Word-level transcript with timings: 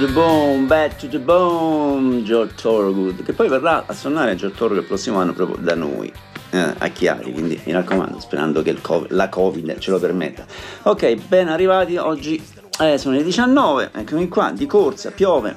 The 0.00 0.06
bone, 0.06 0.64
back 0.64 0.96
to 1.00 1.08
the 1.08 1.18
bone, 1.18 2.22
George 2.22 2.54
Thorogood, 2.54 3.22
che 3.22 3.34
poi 3.34 3.48
verrà 3.48 3.84
a 3.84 3.92
suonare 3.92 4.34
George 4.34 4.56
Thorogood 4.56 4.80
il 4.80 4.88
prossimo 4.88 5.18
anno 5.18 5.34
proprio 5.34 5.58
da 5.62 5.74
noi, 5.74 6.10
eh, 6.52 6.74
a 6.78 6.88
Chiari, 6.88 7.30
quindi 7.30 7.60
mi 7.64 7.72
raccomando, 7.72 8.18
sperando 8.18 8.62
che 8.62 8.80
COVID, 8.80 9.10
la 9.10 9.28
Covid 9.28 9.76
ce 9.76 9.90
lo 9.90 9.98
permetta. 9.98 10.46
Ok, 10.84 11.16
ben 11.28 11.48
arrivati, 11.48 11.98
oggi 11.98 12.42
eh, 12.80 12.96
sono 12.96 13.16
le 13.16 13.22
19, 13.22 13.90
eccomi 13.92 14.26
qua, 14.28 14.52
di 14.52 14.64
corsa, 14.64 15.10
piove. 15.10 15.54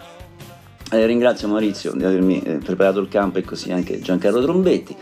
Eh, 0.92 1.06
ringrazio 1.06 1.48
Maurizio 1.48 1.94
di 1.94 2.04
avermi 2.04 2.42
eh, 2.42 2.58
preparato 2.58 3.00
il 3.00 3.08
campo 3.08 3.38
e 3.38 3.46
così 3.46 3.72
anche 3.72 4.02
Giancarlo 4.02 4.42
Trombetti. 4.42 4.94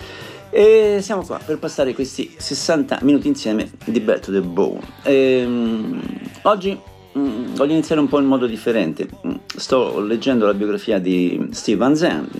E 0.51 0.99
siamo 1.01 1.25
qua 1.25 1.39
per 1.43 1.57
passare 1.57 1.95
questi 1.95 2.31
60 2.37 2.99
minuti 3.01 3.27
insieme 3.27 3.71
di 3.85 4.01
Back 4.01 4.19
to 4.19 4.31
the 4.31 4.41
Bone. 4.41 4.81
Ehm, 5.01 5.99
oggi 6.43 6.79
Mm, 7.17 7.55
voglio 7.55 7.73
iniziare 7.73 7.99
un 7.99 8.07
po' 8.07 8.19
in 8.19 8.25
modo 8.25 8.45
differente. 8.45 9.07
Mm, 9.27 9.35
sto 9.55 9.99
leggendo 9.99 10.45
la 10.45 10.53
biografia 10.53 10.97
di 10.99 11.47
Steve 11.51 11.77
Van 11.77 11.95
Zandt, 11.95 12.37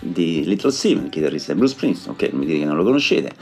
di 0.00 0.44
Little 0.44 0.70
Steven, 0.70 1.08
chitarrista 1.08 1.52
di 1.52 1.58
Bruce 1.58 1.74
Springsteen, 1.74 2.14
ok, 2.14 2.32
mi 2.32 2.46
dite 2.46 2.60
che 2.60 2.64
non 2.64 2.76
lo 2.76 2.84
conoscete. 2.84 3.32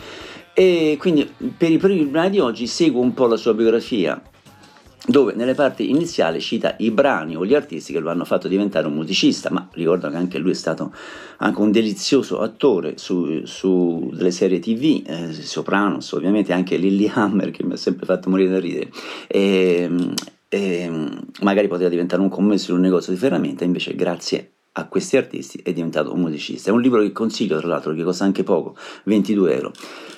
E 0.55 0.97
quindi 0.99 1.30
per 1.57 1.71
i 1.71 1.79
primi 1.79 2.05
brani 2.05 2.30
di 2.30 2.39
oggi 2.39 2.66
seguo 2.66 3.03
un 3.03 3.13
po' 3.13 3.27
la 3.27 3.37
sua 3.37 3.53
biografia, 3.53 4.21
dove 5.05 5.35
nelle 5.35 5.55
parti 5.55 5.91
iniziali 5.91 6.41
cita 6.41 6.77
i 6.79 6.91
brani 6.91 7.37
o 7.37 7.45
gli 7.45 7.55
artisti 7.55 7.93
che 7.93 7.99
lo 7.99 8.11
hanno 8.11 8.25
fatto 8.25 8.49
diventare 8.49 8.87
un 8.87 8.95
musicista, 8.95 9.51
ma 9.51 9.68
ricordo 9.73 10.09
che 10.09 10.16
anche 10.16 10.39
lui 10.39 10.52
è 10.52 10.55
stato 10.55 10.93
anche 11.39 11.61
un 11.61 11.73
delizioso 11.73 12.41
attore 12.41 12.96
su, 12.96 13.43
su 13.45 14.11
delle 14.15 14.30
serie 14.30 14.59
tv, 14.59 15.02
eh, 15.07 15.33
Sopranos, 15.33 16.13
ovviamente 16.13 16.52
anche 16.52 16.77
Lily 16.77 17.11
Hammer 17.13 17.51
che 17.51 17.65
mi 17.65 17.73
ha 17.73 17.77
sempre 17.77 18.07
fatto 18.07 18.30
morire 18.30 18.51
da 18.51 18.61
ridere, 18.61 18.91
e, 19.27 19.91
e 20.55 20.87
magari 21.41 21.67
poteva 21.67 21.89
diventare 21.89 22.21
un 22.21 22.29
commesso 22.29 22.73
in 22.73 22.77
un 22.77 22.83
negozio 22.83 23.11
di 23.11 23.19
ferramenta, 23.19 23.65
invece 23.65 23.95
grazie 23.95 24.53
a 24.73 24.87
questi 24.87 25.17
artisti 25.17 25.59
è 25.65 25.73
diventato 25.73 26.13
un 26.13 26.21
musicista. 26.21 26.69
È 26.69 26.75
un 26.75 26.83
libro 26.83 27.01
che 27.01 27.11
consiglio, 27.11 27.59
tra 27.59 27.69
l'altro, 27.69 27.95
che 27.95 28.03
costa 28.03 28.25
anche 28.25 28.43
poco, 28.43 28.77
22 29.05 29.55
euro. 29.55 29.73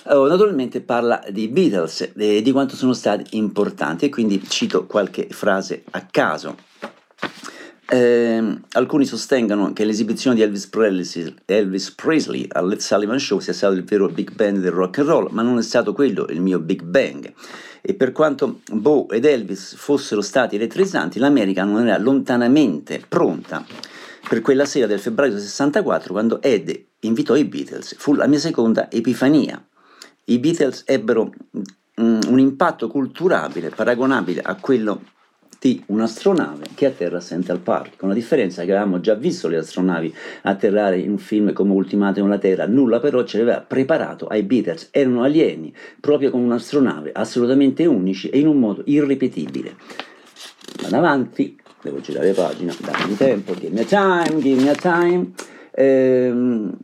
Oh, 0.07 0.27
naturalmente 0.27 0.81
parla 0.81 1.23
dei 1.31 1.47
Beatles 1.47 2.15
e 2.17 2.43
di 2.43 2.51
quanto 2.51 2.75
sono 2.75 2.95
stati 2.95 3.37
importanti 3.37 4.07
e 4.07 4.09
quindi 4.09 4.43
cito 4.49 4.87
qualche 4.87 5.29
frase 5.31 5.85
a 5.93 6.05
caso. 6.11 6.57
Eh, 7.87 8.59
alcuni 8.73 9.05
sostengono 9.05 9.73
che 9.73 9.85
l'esibizione 9.85 10.37
di 10.37 10.43
Elvis 10.43 10.67
Presley, 10.69 11.35
Elvis 11.45 11.91
Presley 11.91 12.47
al 12.51 12.69
Let's 12.69 12.87
Sullivan 12.87 13.19
Show 13.19 13.41
sia 13.41 13.53
stato 13.53 13.75
il 13.75 13.85
vero 13.85 14.09
Big 14.09 14.33
Bang 14.33 14.59
del 14.59 14.71
rock 14.71 14.99
and 14.99 15.09
roll, 15.09 15.29
ma 15.31 15.43
non 15.43 15.59
è 15.59 15.63
stato 15.63 15.93
quello 15.93 16.27
il 16.29 16.41
mio 16.41 16.59
Big 16.61 16.83
Bang 16.83 17.33
e 17.87 17.93
per 17.93 18.13
quanto 18.13 18.61
Bo 18.73 19.11
ed 19.11 19.27
Elvis 19.27 19.75
fossero 19.75 20.23
stati 20.23 20.57
elettrizzanti, 20.57 21.19
l'America 21.19 21.65
non 21.65 21.87
era 21.87 21.99
lontanamente 21.99 23.05
pronta 23.07 23.63
per 24.27 24.41
quella 24.41 24.65
sera 24.65 24.87
del 24.87 24.99
febbraio 24.99 25.39
64 25.39 26.15
quando 26.15 26.41
Ed 26.41 26.83
invitò 27.01 27.37
i 27.37 27.45
Beatles. 27.45 27.95
Fu 27.99 28.15
la 28.15 28.27
mia 28.27 28.39
seconda 28.39 28.91
epifania. 28.91 29.63
I 30.25 30.39
Beatles 30.39 30.85
ebbero 30.87 31.31
mm, 32.01 32.21
un 32.27 32.39
impatto 32.39 32.89
culturale 32.89 33.69
paragonabile 33.69 34.41
a 34.41 34.55
quello 34.55 35.03
di 35.65 35.83
un'astronave 35.87 36.67
che 36.75 36.85
atterra 36.85 37.17
a 37.17 37.21
Central 37.23 37.59
Park, 37.61 37.97
con 37.97 38.11
la 38.11 38.15
differenza 38.15 38.65
che 38.65 38.73
avevamo 38.73 39.01
già 39.01 39.15
visto 39.15 39.49
le 39.49 39.57
astronavi 39.57 40.15
atterrare 40.43 40.99
in 40.99 41.13
un 41.13 41.17
film 41.17 41.55
come 41.55 41.73
Ultimatum 41.73 42.29
la 42.29 42.37
Terra, 42.37 42.67
nulla 42.67 43.01
però 43.01 43.25
ce 43.25 43.39
l'aveva 43.39 43.61
preparato 43.63 44.27
ai 44.27 44.43
Beatles, 44.43 44.89
erano 44.91 45.23
alieni, 45.23 45.73
proprio 46.01 46.29
come 46.29 46.45
un'astronave, 46.45 47.13
assolutamente 47.15 47.87
unici 47.87 48.29
e 48.29 48.41
in 48.41 48.47
un 48.47 48.59
modo 48.59 48.83
irripetibile. 48.85 49.75
Vado 50.83 50.97
avanti, 50.97 51.59
devo 51.81 51.99
girare 52.03 52.33
pagina, 52.33 52.75
dammi 52.79 53.17
tempo, 53.17 53.55
give 53.55 53.73
me 53.73 53.87
time, 53.87 54.41
give 54.41 54.63
me 54.63 54.69
a 54.69 54.75
time. 54.75 55.33
Ehm, 55.73 56.77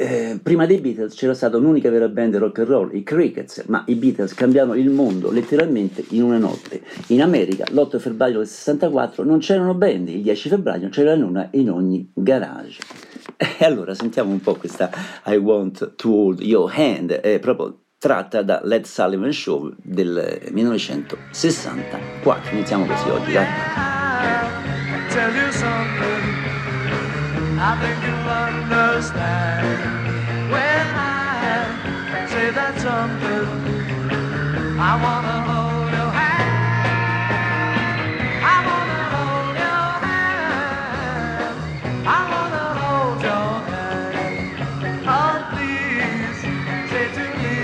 eh, 0.00 0.40
prima 0.42 0.64
dei 0.64 0.78
Beatles 0.78 1.14
c'era 1.14 1.34
stata 1.34 1.58
un'unica 1.58 1.90
vera 1.90 2.08
band 2.08 2.36
rock 2.36 2.60
and 2.60 2.68
roll, 2.68 2.94
i 2.94 3.02
Crickets, 3.02 3.64
ma 3.66 3.84
i 3.88 3.96
Beatles 3.96 4.32
cambiarono 4.32 4.74
il 4.74 4.88
mondo 4.88 5.30
letteralmente 5.30 6.02
in 6.10 6.22
una 6.22 6.38
notte. 6.38 6.80
In 7.08 7.20
America, 7.20 7.64
l'8 7.70 7.98
febbraio 7.98 8.38
del 8.38 8.46
64, 8.46 9.24
non 9.24 9.40
c'erano 9.40 9.74
band, 9.74 10.08
il 10.08 10.22
10 10.22 10.48
febbraio 10.48 10.88
c'era 10.88 11.12
una 11.12 11.48
in 11.52 11.70
ogni 11.70 12.10
garage. 12.14 12.80
E 13.36 13.64
allora 13.64 13.94
sentiamo 13.94 14.30
un 14.30 14.40
po' 14.40 14.54
questa 14.54 14.90
I 15.26 15.36
Want 15.36 15.96
to 15.96 16.10
Hold 16.10 16.40
Your 16.40 16.72
Hand, 16.74 17.12
è 17.12 17.38
proprio 17.38 17.80
tratta 17.98 18.40
da 18.42 18.62
Led 18.64 18.84
Sullivan 18.84 19.32
Show 19.32 19.74
del 19.82 20.48
1964. 20.50 22.54
Iniziamo 22.54 22.86
così 22.86 23.08
oggi, 23.10 23.32
dai. 23.32 23.44
Understand 28.72 30.50
when 30.50 30.86
I 30.96 32.26
say 32.28 32.50
that 32.52 32.78
something. 32.80 33.78
I 34.78 34.96
wanna 35.02 35.38
hold 35.50 35.92
your 35.92 36.10
hand. 36.12 36.80
I 38.30 38.56
wanna 38.68 39.02
hold 39.14 39.56
your 39.66 39.90
hand. 40.06 41.58
I 42.06 42.20
wanna 42.32 42.66
hold 42.80 43.22
your 43.22 43.52
hand. 43.70 45.06
Oh, 45.06 45.34
please 45.52 46.40
say 46.90 47.06
to 47.18 47.24
me, 47.40 47.56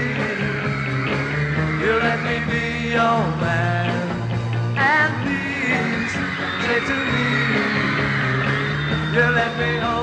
you 1.84 1.92
let 2.08 2.20
me 2.24 2.36
be 2.50 2.90
your 2.98 3.20
man. 3.44 3.92
And 4.76 5.12
please 5.24 6.12
say 6.66 6.80
to 6.90 6.96
me, 7.12 7.28
you 9.14 9.26
let 9.40 9.58
me 9.58 9.78
hold 9.78 9.95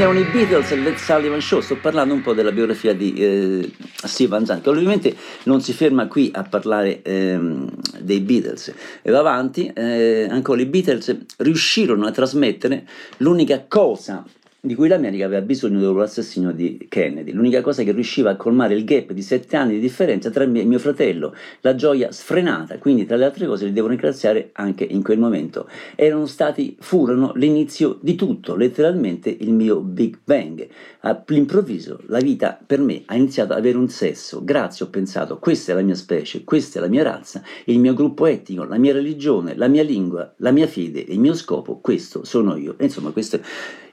erano 0.00 0.18
i 0.20 0.24
Beatles 0.24 0.70
e 0.70 0.76
Led 0.76 0.96
Sullivan 0.96 1.40
Show. 1.40 1.60
Sto 1.60 1.76
parlando 1.76 2.14
un 2.14 2.20
po' 2.20 2.32
della 2.32 2.52
biografia 2.52 2.94
di 2.94 3.14
eh, 3.14 3.72
Steve 4.04 4.30
Van 4.30 4.46
Zandt, 4.46 4.62
che 4.62 4.68
ovviamente 4.68 5.14
non 5.44 5.60
si 5.60 5.72
ferma 5.72 6.06
qui 6.06 6.30
a 6.32 6.42
parlare 6.44 7.02
ehm, 7.02 7.68
dei 8.00 8.20
Beatles 8.20 8.72
e 9.02 9.10
va 9.10 9.18
avanti. 9.18 9.70
Eh, 9.74 10.28
ancora 10.30 10.60
i 10.60 10.66
Beatles 10.66 11.16
riuscirono 11.38 12.06
a 12.06 12.10
trasmettere 12.10 12.86
l'unica 13.18 13.64
cosa 13.66 14.24
di 14.60 14.74
cui 14.74 14.88
l'America 14.88 15.24
aveva 15.24 15.40
bisogno 15.40 15.78
dopo 15.78 15.98
l'assassinio 15.98 16.50
di 16.50 16.86
Kennedy. 16.88 17.30
L'unica 17.30 17.60
cosa 17.60 17.84
che 17.84 17.92
riusciva 17.92 18.30
a 18.30 18.36
colmare 18.36 18.74
il 18.74 18.84
gap 18.84 19.12
di 19.12 19.22
sette 19.22 19.56
anni 19.56 19.74
di 19.74 19.78
differenza 19.78 20.30
tra 20.30 20.44
me 20.46 20.60
e 20.60 20.64
mio 20.64 20.80
fratello, 20.80 21.32
la 21.60 21.76
gioia 21.76 22.10
sfrenata, 22.10 22.76
quindi 22.78 23.06
tra 23.06 23.14
le 23.14 23.24
altre 23.24 23.46
cose 23.46 23.66
li 23.66 23.72
devo 23.72 23.86
ringraziare 23.86 24.50
anche 24.54 24.82
in 24.82 25.04
quel 25.04 25.20
momento. 25.20 25.68
Erano 25.94 26.26
stati, 26.26 26.76
furono 26.80 27.32
l'inizio 27.36 27.98
di 28.00 28.16
tutto, 28.16 28.56
letteralmente 28.56 29.30
il 29.30 29.52
mio 29.52 29.78
Big 29.78 30.18
Bang. 30.24 30.66
All'improvviso 31.00 32.00
la 32.06 32.18
vita 32.18 32.58
per 32.66 32.80
me 32.80 33.02
ha 33.06 33.14
iniziato 33.14 33.52
ad 33.52 33.60
avere 33.60 33.78
un 33.78 33.88
sesso, 33.88 34.42
grazie 34.42 34.86
ho 34.86 34.88
pensato, 34.88 35.38
questa 35.38 35.70
è 35.70 35.74
la 35.76 35.82
mia 35.82 35.94
specie, 35.94 36.42
questa 36.42 36.80
è 36.80 36.82
la 36.82 36.88
mia 36.88 37.04
razza, 37.04 37.42
il 37.66 37.78
mio 37.78 37.94
gruppo 37.94 38.26
etnico, 38.26 38.64
la 38.64 38.76
mia 38.76 38.92
religione, 38.92 39.54
la 39.54 39.68
mia 39.68 39.84
lingua, 39.84 40.34
la 40.38 40.50
mia 40.50 40.66
fede, 40.66 40.98
il 41.06 41.20
mio 41.20 41.34
scopo, 41.34 41.78
questo 41.78 42.24
sono 42.24 42.56
io. 42.56 42.74
Insomma, 42.80 43.10
questo, 43.10 43.38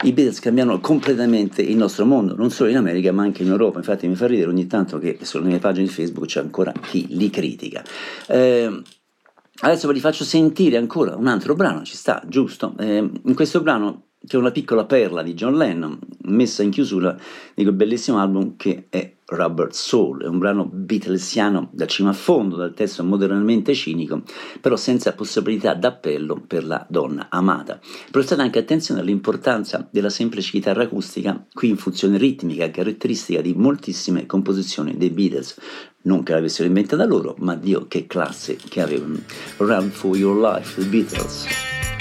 i 0.04 0.12
Beatles 0.12 0.40
cambiano 0.56 0.80
completamente 0.80 1.62
il 1.62 1.76
nostro 1.76 2.06
mondo, 2.06 2.34
non 2.34 2.50
solo 2.50 2.70
in 2.70 2.78
America 2.78 3.12
ma 3.12 3.24
anche 3.24 3.44
in 3.44 3.50
Europa. 3.50 3.80
Infatti 3.80 4.08
mi 4.08 4.16
fa 4.16 4.26
ridere 4.26 4.50
ogni 4.50 4.68
tanto 4.68 5.00
che 5.00 5.18
sulle 5.22 5.44
mie 5.44 5.60
pagine 5.60 5.86
di 5.86 5.92
Facebook 5.92 6.28
c'è 6.28 6.40
ancora 6.40 6.72
chi 6.72 7.08
li 7.10 7.30
critica. 7.30 7.84
Eh, 8.28 8.82
adesso 9.60 9.88
ve 9.88 9.94
li 9.94 10.00
faccio 10.00 10.24
sentire 10.24 10.78
ancora 10.78 11.18
un 11.18 11.28
altro 11.28 11.56
brano, 11.56 11.84
ci 11.84 11.98
sta, 11.98 12.24
giusto? 12.26 12.74
Eh, 12.80 12.98
in 13.26 13.36
questo 13.36 13.62
brano 13.62 14.12
che 14.28 14.36
è 14.36 14.40
una 14.40 14.52
piccola 14.52 14.86
perla 14.86 15.22
di 15.24 15.34
John 15.34 15.58
Lennon, 15.58 16.00
messa 16.24 16.64
in 16.64 16.72
chiusura 16.72 17.16
di 17.54 17.64
quel 17.64 17.76
bellissimo 17.76 18.20
album 18.20 18.56
che 18.56 18.88
è 18.90 19.14
Rubber 19.28 19.74
Soul, 19.74 20.24
è 20.24 20.28
un 20.28 20.38
brano 20.38 20.70
beatlesiano 20.72 21.70
da 21.72 21.88
cima 21.88 22.10
a 22.10 22.14
fondo, 22.14 22.56
dal 22.56 22.74
testo 22.74 23.04
modernamente 23.04 23.74
cinico, 23.74 24.22
però 24.62 24.76
senza 24.76 25.14
possibilità 25.14 25.74
d'appello 25.74 26.44
per 26.46 26.66
la 26.66 26.86
donna 26.88 27.28
amata. 27.30 27.80
Prestate 28.12 28.42
anche 28.42 28.60
attenzione 28.60 29.02
all'importanza 29.02 29.88
della 29.92 30.10
semplice 30.10 30.52
chitarra 30.52 30.84
acustica, 30.84 31.46
qui 31.52 31.70
in 31.70 31.78
funzione 31.78 32.18
ritmica, 32.18 32.70
caratteristica 32.70 33.42
di 33.42 33.54
moltissime 33.56 34.28
composizioni 34.28 34.96
dei 34.96 35.10
Beatles. 35.10 35.60
Non 36.04 36.22
che 36.22 36.34
l'avessero 36.34 36.68
inventata 36.68 37.04
loro, 37.06 37.36
ma 37.40 37.56
Dio 37.56 37.88
che 37.88 38.06
classe 38.06 38.58
che 38.58 38.80
avevano. 38.80 39.18
Run 39.58 39.90
for 39.90 40.16
Your 40.16 40.38
Life, 40.38 40.80
The 40.80 40.88
Beatles. 40.88 41.95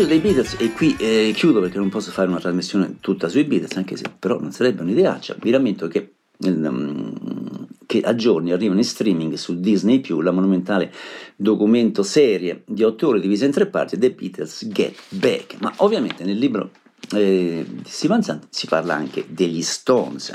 Proposito 0.00 0.06
dei 0.06 0.18
Beatles, 0.18 0.56
e 0.58 0.72
qui 0.72 0.96
eh, 0.98 1.32
chiudo 1.34 1.60
perché 1.60 1.78
non 1.78 1.88
posso 1.88 2.10
fare 2.10 2.28
una 2.28 2.40
trasmissione 2.40 2.96
tutta 3.00 3.28
sui 3.28 3.44
Beatles, 3.44 3.76
anche 3.76 3.96
se 3.96 4.04
però 4.18 4.38
non 4.38 4.52
sarebbe 4.52 4.82
un'ideaccia, 4.82 5.36
vi 5.40 5.50
rammento 5.50 5.88
che, 5.88 6.14
ehm, 6.38 7.66
che 7.86 8.00
a 8.00 8.14
giorni 8.14 8.52
arrivano 8.52 8.78
in 8.78 8.84
streaming 8.84 9.34
su 9.34 9.58
Disney+, 9.60 10.02
la 10.22 10.30
monumentale 10.30 10.92
documento 11.36 12.02
serie 12.02 12.62
di 12.66 12.82
otto 12.82 13.08
ore 13.08 13.20
divisa 13.20 13.44
in 13.44 13.52
tre 13.52 13.66
parti, 13.66 13.98
The 13.98 14.12
Beatles 14.12 14.68
Get 14.68 14.96
Back. 15.08 15.56
Ma 15.60 15.72
ovviamente 15.78 16.24
nel 16.24 16.38
libro 16.38 16.70
eh, 17.12 17.64
di 17.68 17.82
Steven 17.84 18.22
Zandt 18.22 18.46
si 18.50 18.66
parla 18.66 18.94
anche 18.94 19.26
degli 19.28 19.62
Stones, 19.62 20.32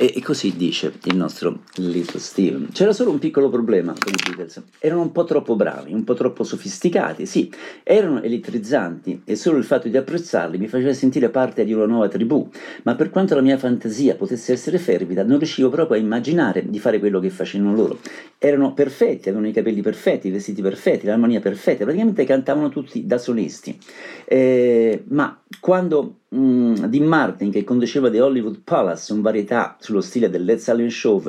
e, 0.00 0.14
e 0.16 0.22
così 0.22 0.56
dice 0.56 0.94
il 1.04 1.14
nostro 1.14 1.60
Little 1.74 2.18
Steven. 2.18 2.68
C'era 2.72 2.94
solo 2.94 3.10
un 3.10 3.18
piccolo 3.18 3.50
problema 3.50 3.92
con 3.92 4.14
i 4.14 4.16
Beatles. 4.24 4.62
Erano 4.78 5.02
un 5.02 5.12
po' 5.12 5.24
troppo 5.24 5.56
bravi, 5.56 5.92
un 5.92 6.04
po' 6.04 6.14
troppo 6.14 6.42
sofisticati, 6.42 7.26
sì, 7.26 7.52
erano 7.82 8.22
elettrizzanti 8.22 9.20
e 9.26 9.36
solo 9.36 9.58
il 9.58 9.64
fatto 9.64 9.88
di 9.88 9.98
apprezzarli 9.98 10.56
mi 10.56 10.68
faceva 10.68 10.94
sentire 10.94 11.28
parte 11.28 11.66
di 11.66 11.74
una 11.74 11.84
nuova 11.84 12.08
tribù, 12.08 12.48
ma 12.84 12.94
per 12.94 13.10
quanto 13.10 13.34
la 13.34 13.42
mia 13.42 13.58
fantasia 13.58 14.14
potesse 14.14 14.54
essere 14.54 14.78
fervida, 14.78 15.22
non 15.22 15.36
riuscivo 15.36 15.68
proprio 15.68 15.98
a 15.98 16.00
immaginare 16.00 16.64
di 16.66 16.78
fare 16.78 16.98
quello 16.98 17.20
che 17.20 17.28
facevano 17.28 17.74
loro. 17.74 17.98
Erano 18.38 18.72
perfetti, 18.72 19.28
avevano 19.28 19.48
i 19.48 19.52
capelli 19.52 19.82
perfetti, 19.82 20.28
i 20.28 20.30
vestiti 20.30 20.62
perfetti, 20.62 21.04
l'armonia 21.04 21.40
perfetta, 21.40 21.84
praticamente 21.84 22.24
cantavano 22.24 22.70
tutti 22.70 23.04
da 23.04 23.18
solisti. 23.18 23.78
Eh, 24.24 25.04
ma 25.08 25.38
quando 25.60 26.19
mh, 26.30 26.86
Dean 26.86 27.04
Martin, 27.04 27.50
che 27.50 27.64
conduceva 27.64 28.10
The 28.10 28.20
Hollywood 28.20 28.60
Palace, 28.64 29.12
un 29.12 29.20
varietà 29.20 29.76
sullo 29.78 30.00
stile 30.00 30.30
del 30.30 30.44
Let's 30.44 30.68
Alien 30.68 30.90
Show, 30.90 31.22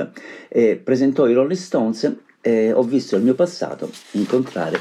eh, 0.47 0.77
presentò 0.77 1.27
i 1.27 1.33
Rolling 1.33 1.59
Stones, 1.59 2.15
eh, 2.41 2.71
ho 2.71 2.83
visto 2.83 3.15
il 3.15 3.23
mio 3.23 3.35
passato 3.35 3.89
incontrare 4.11 4.79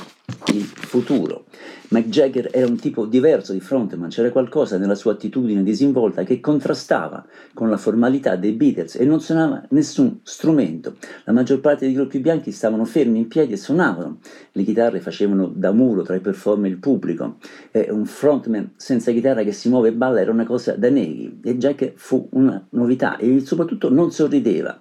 il 0.52 0.62
futuro. 0.62 1.44
Mick 1.88 2.08
Jagger 2.08 2.50
era 2.52 2.66
un 2.66 2.76
tipo 2.76 3.04
diverso 3.04 3.52
di 3.52 3.60
frontman, 3.60 4.10
c'era 4.10 4.30
qualcosa 4.30 4.78
nella 4.78 4.94
sua 4.94 5.12
attitudine 5.12 5.62
disinvolta 5.64 6.22
che 6.22 6.38
contrastava 6.38 7.26
con 7.52 7.68
la 7.68 7.76
formalità 7.76 8.36
dei 8.36 8.52
Beatles 8.52 8.94
e 8.94 9.04
non 9.04 9.20
suonava 9.20 9.64
nessun 9.70 10.20
strumento. 10.22 10.96
La 11.24 11.32
maggior 11.32 11.60
parte 11.60 11.86
dei 11.86 11.94
gruppi 11.94 12.20
bianchi 12.20 12.52
stavano 12.52 12.84
fermi 12.84 13.18
in 13.18 13.28
piedi 13.28 13.54
e 13.54 13.56
suonavano. 13.56 14.18
Le 14.52 14.62
chitarre 14.62 15.00
facevano 15.00 15.50
da 15.52 15.72
muro 15.72 16.02
tra 16.02 16.14
i 16.14 16.20
performer 16.20 16.70
e 16.70 16.74
il 16.74 16.80
pubblico. 16.80 17.38
E 17.72 17.88
un 17.90 18.06
frontman 18.06 18.72
senza 18.76 19.10
chitarra 19.10 19.42
che 19.42 19.52
si 19.52 19.68
muove 19.68 19.88
e 19.88 19.92
balla 19.92 20.20
era 20.20 20.30
una 20.30 20.46
cosa 20.46 20.76
da 20.76 20.90
neghi 20.90 21.40
e 21.42 21.56
Jagger 21.56 21.92
fu 21.96 22.28
una 22.32 22.64
novità 22.70 23.16
e 23.16 23.40
soprattutto 23.40 23.90
non 23.90 24.12
sorrideva. 24.12 24.80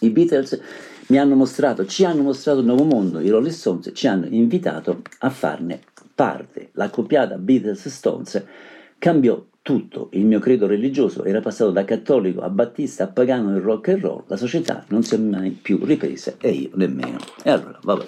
I 0.00 0.10
Beatles 0.10 0.60
mi 1.08 1.18
hanno 1.18 1.34
mostrato, 1.34 1.86
ci 1.86 2.04
hanno 2.04 2.22
mostrato 2.22 2.60
un 2.60 2.66
nuovo 2.66 2.84
mondo, 2.84 3.20
i 3.20 3.28
Rolling 3.28 3.52
Stones 3.52 3.90
ci 3.94 4.06
hanno 4.06 4.26
invitato 4.26 5.02
a 5.18 5.30
farne 5.30 5.80
parte. 6.14 6.70
La 6.72 6.90
copiata 6.90 7.36
Beatles 7.36 7.88
Stones 7.88 8.44
cambiò 8.98 9.44
tutto 9.60 10.08
il 10.12 10.26
mio 10.26 10.40
credo 10.40 10.66
religioso 10.66 11.24
era 11.24 11.40
passato 11.40 11.70
da 11.70 11.84
cattolico 11.84 12.42
a 12.42 12.50
battista 12.50 13.04
a 13.04 13.06
pagano 13.06 13.56
e 13.56 13.60
rock 13.60 13.88
and 13.88 14.00
roll, 14.02 14.24
la 14.26 14.36
società 14.36 14.84
non 14.88 15.02
si 15.02 15.14
è 15.14 15.18
mai 15.18 15.50
più 15.50 15.82
ripresa 15.84 16.34
e 16.38 16.50
io 16.50 16.70
nemmeno. 16.74 17.18
E 17.42 17.50
allora, 17.50 17.78
vabbè. 17.82 18.06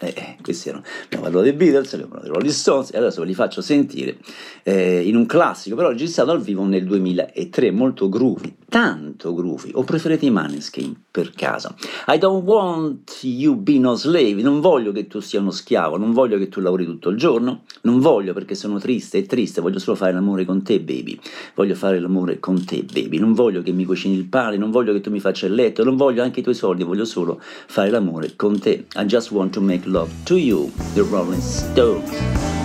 Eh, 0.00 0.14
eh, 0.16 0.36
questi 0.42 0.68
erano, 0.68 0.84
abbiamo 1.04 1.24
parlato 1.24 1.44
dei 1.44 1.52
Beatles, 1.54 1.92
abbiamo 1.94 2.12
parlato 2.12 2.30
dei 2.30 2.38
Rolling 2.38 2.56
Stones 2.56 2.92
e 2.92 2.98
adesso 2.98 3.20
ve 3.20 3.26
li 3.26 3.34
faccio 3.34 3.60
sentire 3.60 4.16
eh, 4.62 5.02
in 5.02 5.16
un 5.16 5.26
classico, 5.26 5.74
però 5.74 5.88
registrato 5.88 6.30
al 6.30 6.40
vivo 6.40 6.64
nel 6.64 6.84
2003, 6.84 7.70
molto 7.72 8.08
groovy, 8.08 8.54
tanto 8.68 9.34
groovy, 9.34 9.70
o 9.74 9.82
preferite 9.82 10.26
i 10.26 10.30
Maneskin 10.30 10.94
per 11.10 11.32
caso? 11.32 11.74
I 12.06 12.18
don't 12.18 12.44
want 12.44 13.18
you 13.22 13.56
be 13.56 13.78
no 13.78 13.94
slave, 13.94 14.40
non 14.40 14.60
voglio 14.60 14.92
che 14.92 15.08
tu 15.08 15.18
sia 15.18 15.40
uno 15.40 15.50
schiavo, 15.50 15.96
non 15.96 16.12
voglio 16.12 16.38
che 16.38 16.48
tu 16.48 16.60
lavori 16.60 16.84
tutto 16.84 17.08
il 17.08 17.16
giorno, 17.16 17.62
non 17.82 17.98
voglio 17.98 18.32
perché 18.32 18.54
sono 18.54 18.78
triste 18.78 19.18
e 19.18 19.26
triste, 19.26 19.60
voglio 19.60 19.80
solo 19.80 19.96
fare 19.96 20.12
l'amore 20.12 20.44
con 20.44 20.62
te 20.62 20.78
baby, 20.80 21.18
voglio 21.56 21.74
fare 21.74 21.98
l'amore 21.98 22.38
con 22.38 22.64
te 22.64 22.84
baby, 22.84 23.18
non 23.18 23.32
voglio 23.32 23.62
che 23.62 23.72
mi 23.72 23.84
cucini 23.84 24.14
il 24.14 24.26
pane, 24.26 24.56
non 24.56 24.70
voglio 24.70 24.92
che 24.92 25.00
tu 25.00 25.10
mi 25.10 25.20
faccia 25.20 25.46
il 25.46 25.54
letto, 25.54 25.82
non 25.82 25.96
voglio 25.96 26.22
anche 26.22 26.38
i 26.38 26.42
tuoi 26.44 26.54
soldi, 26.54 26.84
voglio 26.84 27.04
solo 27.04 27.40
fare 27.40 27.90
l'amore 27.90 28.36
con 28.36 28.60
te, 28.60 28.86
I 28.94 29.04
just 29.04 29.32
want 29.32 29.52
to 29.52 29.60
make 29.60 29.77
love 29.86 30.12
to 30.26 30.36
you, 30.36 30.70
the 30.94 31.04
Rolling 31.04 31.40
Stones. 31.40 32.57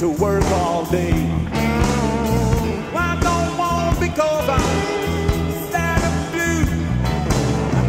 to 0.00 0.08
work 0.08 0.42
all 0.44 0.86
day. 0.86 1.12
Why 2.90 3.18
don't 3.20 3.58
want 3.58 4.00
because 4.00 4.48
I'm 4.48 4.62
sad 5.70 6.00
and 6.08 6.32
blue. 6.32 6.64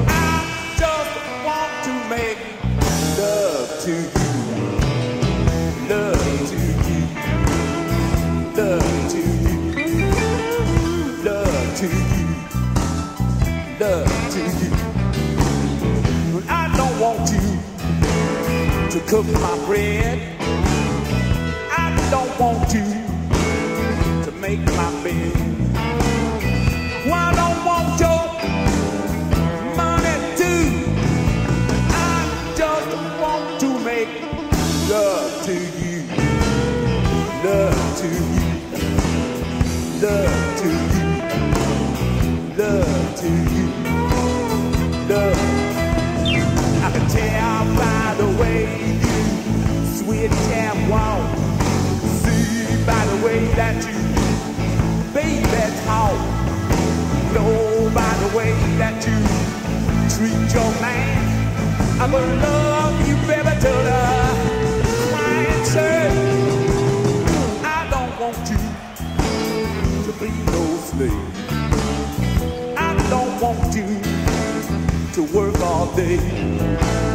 I 0.09 0.43
just 0.75 1.11
want 1.45 1.71
to 1.85 1.93
make 2.09 2.37
love 3.17 3.79
to 3.85 3.91
you, 3.91 4.33
love 5.87 6.49
to 6.49 6.57
you, 6.83 7.01
love 8.57 9.07
to 9.13 9.21
you, 9.39 10.11
love 11.23 11.65
to 11.77 11.87
you, 11.87 12.27
love 13.79 14.11
to 14.33 14.41
you. 14.59 14.71
I 16.49 16.51
don't 16.75 16.99
want 16.99 17.31
you 17.31 17.47
to 18.89 18.99
cook 19.07 19.27
my 19.27 19.55
bread. 19.65 20.30
make 24.51 24.65
my 24.75 25.03
bed. 25.03 25.40
treat 60.21 60.53
your 60.53 60.71
man. 60.81 61.99
I'm 61.99 62.11
gonna 62.11 62.35
love 62.35 63.07
you 63.07 63.15
better 63.25 63.55
till 63.59 63.81
the 63.89 64.01
crying 65.09 65.63
I 67.65 67.87
don't 67.89 68.13
want 68.21 68.37
you 68.51 68.61
to 70.05 70.11
be 70.19 70.29
no 70.55 70.63
slave. 70.89 71.31
I 72.77 72.89
don't 73.09 73.35
want 73.41 73.75
you 73.75 73.87
to 75.15 75.21
work 75.35 75.59
all 75.61 75.87
day. 75.95 77.10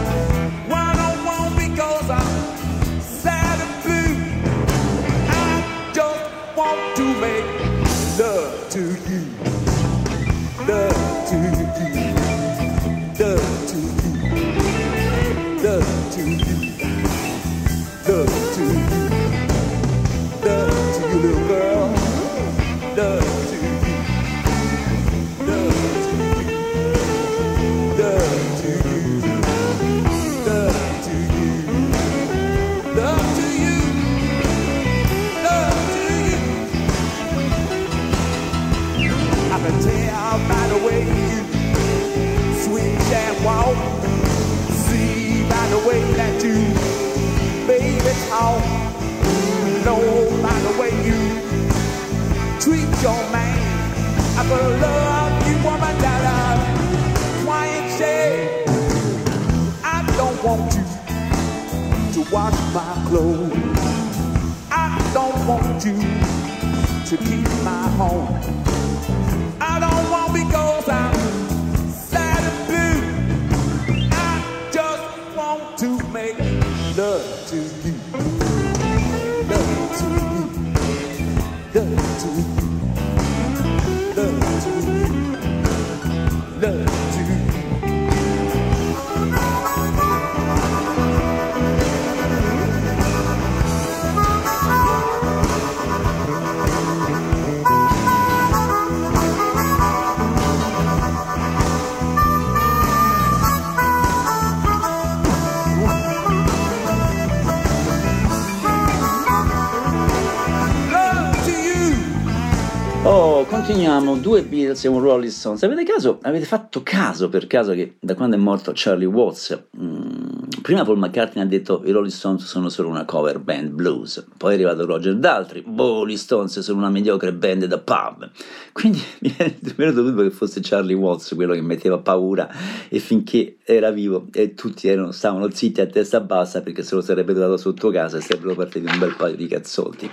Un 114.85 115.01
Rolling 115.01 115.31
Stones. 115.31 115.63
Avete, 115.63 115.85
caso, 115.85 116.19
avete 116.23 116.45
fatto 116.45 116.83
caso 116.83 117.29
per 117.29 117.47
caso 117.47 117.73
che 117.73 117.97
da 118.01 118.15
quando 118.15 118.37
è 118.37 118.39
morto 118.39 118.73
Charlie 118.75 119.07
Watts, 119.07 119.69
mh, 119.71 119.85
mm, 119.85 120.37
Prima 120.67 120.85
Paul 120.85 120.99
McCartney 120.99 121.45
ha 121.45 121.47
detto 121.47 121.83
i 121.85 121.93
Rolling 121.93 122.13
Stones 122.13 122.45
sono 122.45 122.69
solo 122.69 122.89
una 122.89 123.05
cover 123.05 123.39
band 123.39 123.71
blues, 123.71 124.27
poi 124.37 124.51
è 124.51 124.55
arrivato 124.55 124.85
Roger 124.85 125.15
Daltrey, 125.15 125.63
boh, 125.63 126.05
gli 126.05 126.17
Stones 126.17 126.59
sono 126.59 126.79
una 126.79 126.91
mediocre 126.91 127.33
band 127.33 127.67
da 127.67 127.79
pub. 127.79 128.29
Quindi 128.73 129.01
mi 129.21 129.33
è 129.37 129.55
venuto 129.77 130.03
dubbio 130.03 130.25
che 130.25 130.31
fosse 130.31 130.59
Charlie 130.63 130.97
Watts 130.97 131.35
quello 131.35 131.55
che 131.55 131.63
metteva 131.63 131.99
paura 131.99 132.49
e 132.89 132.99
finché 132.99 133.59
era 133.65 133.93
vivo 133.93 134.27
e 134.33 134.55
tutti 134.55 134.89
erano, 134.89 135.13
stavano 135.13 135.49
zitti 135.51 135.81
a 135.81 135.87
testa 135.87 136.21
bassa 136.21 136.63
perché 136.63 136.83
se 136.83 136.97
lo 136.97 137.01
sarebbe 137.01 137.33
dato 137.33 137.57
sotto 137.57 137.91
casa 137.91 138.17
e 138.17 138.21
sarebbero 138.21 138.55
partiti 138.55 138.87
un 138.91 138.99
bel 138.99 139.15
paio 139.15 139.37
di 139.37 139.47
cazzotti. 139.47 140.11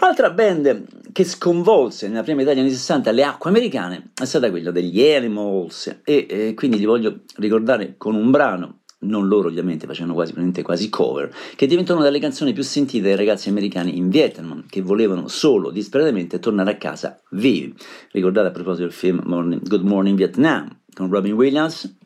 Altra 0.00 0.30
band 0.30 1.10
che 1.10 1.24
sconvolse 1.24 2.06
nella 2.06 2.22
prima 2.22 2.38
metà 2.38 2.50
degli 2.50 2.60
anni 2.60 2.70
60 2.70 3.10
le 3.10 3.24
acque 3.24 3.50
americane 3.50 4.10
è 4.14 4.24
stata 4.24 4.48
quella 4.48 4.70
degli 4.70 5.02
Animals 5.02 6.02
e 6.04 6.26
eh, 6.28 6.54
quindi 6.54 6.78
li 6.78 6.84
voglio 6.84 7.22
ricordare 7.36 7.94
con 7.96 8.14
un 8.14 8.30
brano 8.30 8.78
non 9.00 9.26
loro 9.26 9.48
ovviamente 9.48 9.86
facevano 9.86 10.14
quasi, 10.14 10.34
quasi 10.62 10.88
cover, 10.88 11.32
che 11.56 11.66
diventò 11.66 11.94
una 11.94 12.04
delle 12.04 12.18
canzoni 12.18 12.52
più 12.52 12.62
sentite 12.62 13.08
dai 13.08 13.16
ragazzi 13.16 13.48
americani 13.48 13.96
in 13.96 14.08
Vietnam, 14.08 14.64
che 14.68 14.82
volevano 14.82 15.28
solo 15.28 15.70
disperatamente 15.70 16.40
tornare 16.40 16.72
a 16.72 16.76
casa 16.76 17.20
vivi. 17.30 17.72
Ricordate 18.10 18.48
a 18.48 18.50
proposito 18.50 18.84
del 18.84 18.92
film 18.92 19.22
Morning, 19.24 19.66
Good 19.66 19.84
Morning 19.84 20.16
Vietnam 20.16 20.80
con 20.92 21.10
Robin 21.10 21.32
Williams? 21.34 21.96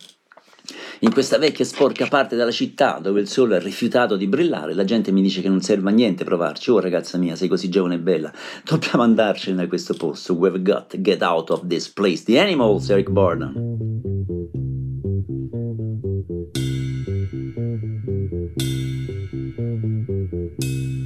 In 1.04 1.12
questa 1.12 1.36
vecchia 1.36 1.64
sporca 1.64 2.06
parte 2.06 2.36
della 2.36 2.52
città 2.52 3.00
dove 3.02 3.20
il 3.20 3.26
sole 3.26 3.56
ha 3.56 3.58
rifiutato 3.58 4.14
di 4.16 4.28
brillare, 4.28 4.72
la 4.72 4.84
gente 4.84 5.10
mi 5.10 5.20
dice 5.20 5.40
che 5.40 5.48
non 5.48 5.60
serve 5.60 5.90
a 5.90 5.92
niente 5.92 6.22
provarci. 6.22 6.70
Oh 6.70 6.78
ragazza 6.78 7.18
mia, 7.18 7.34
sei 7.34 7.48
così 7.48 7.68
giovane 7.68 7.96
e 7.96 7.98
bella, 7.98 8.32
dobbiamo 8.64 9.02
andarcene 9.02 9.56
da 9.56 9.66
questo 9.66 9.94
posto. 9.94 10.34
We've 10.34 10.62
got 10.62 10.90
to 10.90 11.00
get 11.00 11.20
out 11.22 11.50
of 11.50 11.66
this 11.66 11.88
place. 11.88 12.22
The 12.22 12.38
Animals, 12.38 12.88
Eric 12.88 13.10
Borden. 13.10 13.80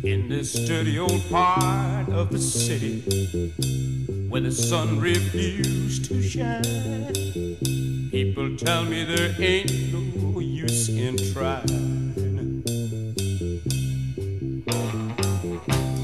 In 0.03 0.29
this 0.29 0.53
dirty 0.67 0.99
old 0.99 1.23
part 1.31 2.11
of 2.11 2.29
the 2.29 2.39
city 2.39 3.03
where 4.29 4.41
the 4.41 4.51
sun 4.51 4.99
refused 4.99 6.07
to 6.07 6.23
shine. 6.23 6.63
People 8.11 8.57
tell 8.57 8.85
me 8.85 9.05
there 9.05 9.35
ain't 9.39 9.71
no 9.93 10.41
use 10.41 10.89
in 10.89 11.17
trying. 11.33 12.13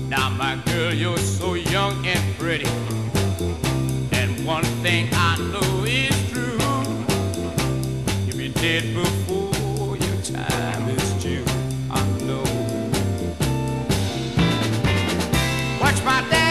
Now, 0.08 0.28
my 0.30 0.60
girl, 0.66 0.92
you're 0.94 1.18
so 1.18 1.54
young 1.54 2.06
and 2.06 2.38
pretty. 2.38 2.68
And 4.12 4.46
one 4.46 4.64
thing 4.82 5.08
I 5.12 5.36
know 5.38 5.84
is 5.84 6.30
true. 6.30 6.58
You'll 8.26 8.38
be 8.38 8.50
dead 8.50 8.94
before 8.94 9.96
your 9.96 10.22
time 10.22 10.88
is 10.90 11.12
due. 11.22 11.44
I 11.90 12.06
know. 12.24 12.42
Watch 15.80 16.04
my 16.04 16.20
dad. 16.30 16.41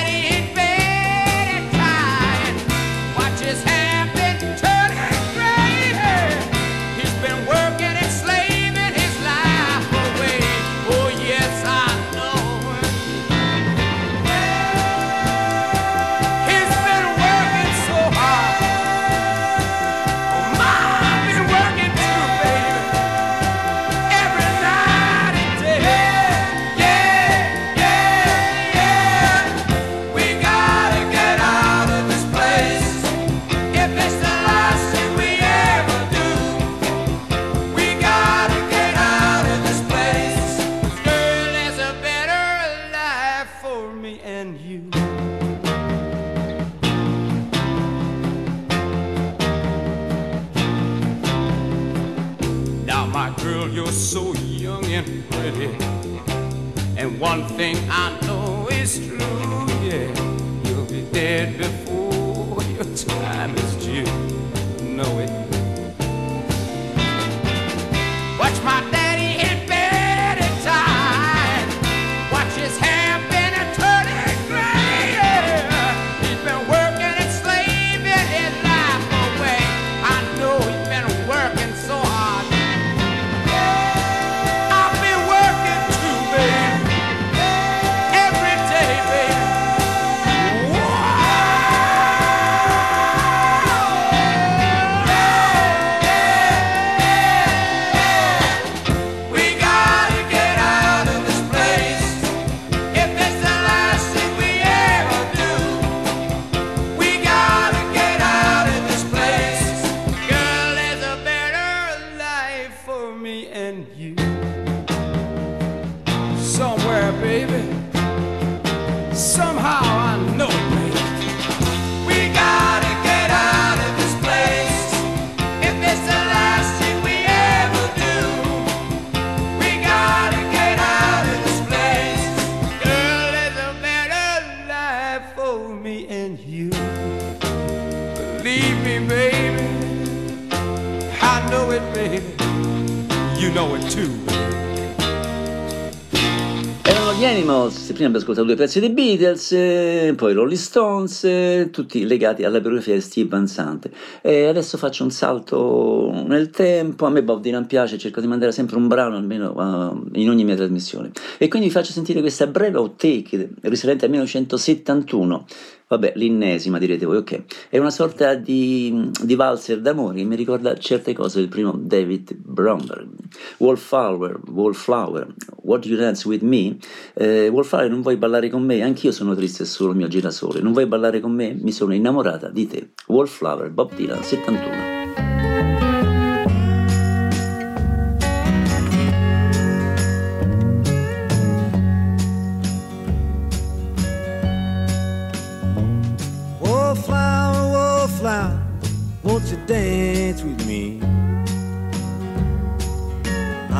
Prima 147.21 147.67
abbiamo 147.67 148.17
ascoltato 148.17 148.47
due 148.47 148.55
pezzi 148.55 148.79
dei 148.79 148.89
Beatles, 148.89 149.51
eh, 149.51 150.13
poi 150.17 150.33
Rolling 150.33 150.57
Stones, 150.57 151.23
eh, 151.23 151.69
tutti 151.71 152.07
legati 152.07 152.43
alla 152.43 152.59
biografia 152.59 152.95
di 152.95 153.01
Steve 153.01 153.29
Van 153.29 153.45
Sant. 153.47 153.87
E 154.23 154.47
adesso 154.47 154.75
faccio 154.79 155.03
un 155.03 155.11
salto 155.11 156.23
nel 156.25 156.49
tempo, 156.49 157.05
a 157.05 157.11
me 157.11 157.21
Bob 157.21 157.39
Dylan 157.39 157.67
piace, 157.67 157.99
cerco 157.99 158.21
di 158.21 158.27
mandare 158.27 158.51
sempre 158.51 158.77
un 158.77 158.87
brano 158.87 159.17
almeno 159.17 159.51
uh, 159.51 160.17
in 160.19 160.31
ogni 160.31 160.43
mia 160.43 160.55
trasmissione. 160.55 161.11
E 161.37 161.47
quindi 161.47 161.67
vi 161.67 161.73
faccio 161.73 161.91
sentire 161.91 162.21
questa 162.21 162.47
breve 162.47 162.79
outtake 162.79 163.49
risalente 163.61 164.05
al 164.05 164.09
1971 164.09 165.45
Vabbè, 165.91 166.13
l'innesima 166.15 166.77
direte 166.77 167.05
voi, 167.05 167.17
ok. 167.17 167.67
È 167.67 167.77
una 167.77 167.89
sorta 167.89 168.35
di, 168.35 169.11
di 169.21 169.35
valzer 169.35 169.81
d'amore 169.81 170.19
che 170.19 170.23
mi 170.23 170.37
ricorda 170.37 170.77
certe 170.77 171.11
cose 171.11 171.39
del 171.39 171.49
primo 171.49 171.73
David 171.77 172.33
Bromberg. 172.33 173.09
Wallflower, 173.57 174.39
Wallflower, 174.53 175.27
What 175.63 175.85
You 175.85 175.97
Dance 175.97 176.25
With 176.29 176.43
Me? 176.43 176.77
Eh, 177.13 177.49
Wallflower, 177.49 177.89
non 177.89 177.99
vuoi 177.99 178.15
ballare 178.15 178.49
con 178.49 178.63
me? 178.63 178.81
Anch'io 178.81 179.11
sono 179.11 179.35
triste 179.35 179.63
e 179.63 179.65
solo 179.65 179.91
mio 179.91 180.07
girasole. 180.07 180.61
Non 180.61 180.71
vuoi 180.71 180.85
ballare 180.85 181.19
con 181.19 181.33
me? 181.33 181.53
Mi 181.53 181.73
sono 181.73 181.93
innamorata 181.93 182.47
di 182.47 182.67
te. 182.67 182.91
Wallflower, 183.07 183.69
Bob 183.69 183.93
Dylan, 183.93 184.23
71. 184.23 185.00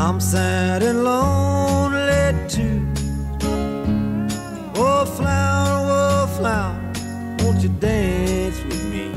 I'm 0.03 0.19
sad 0.19 0.81
and 0.81 1.03
lonely 1.03 2.33
too. 2.49 2.81
Oh, 4.75 5.05
flower, 5.05 6.23
oh, 6.23 6.27
flower, 6.37 6.75
won't 7.39 7.61
you 7.61 7.69
dance 7.69 8.57
with 8.63 8.83
me? 8.91 9.11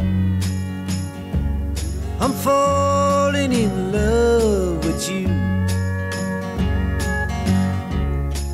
I'm 2.21 2.33
falling 2.33 3.53
in 3.55 3.93
love 3.93 4.85
with 4.85 5.09
you. 5.11 5.29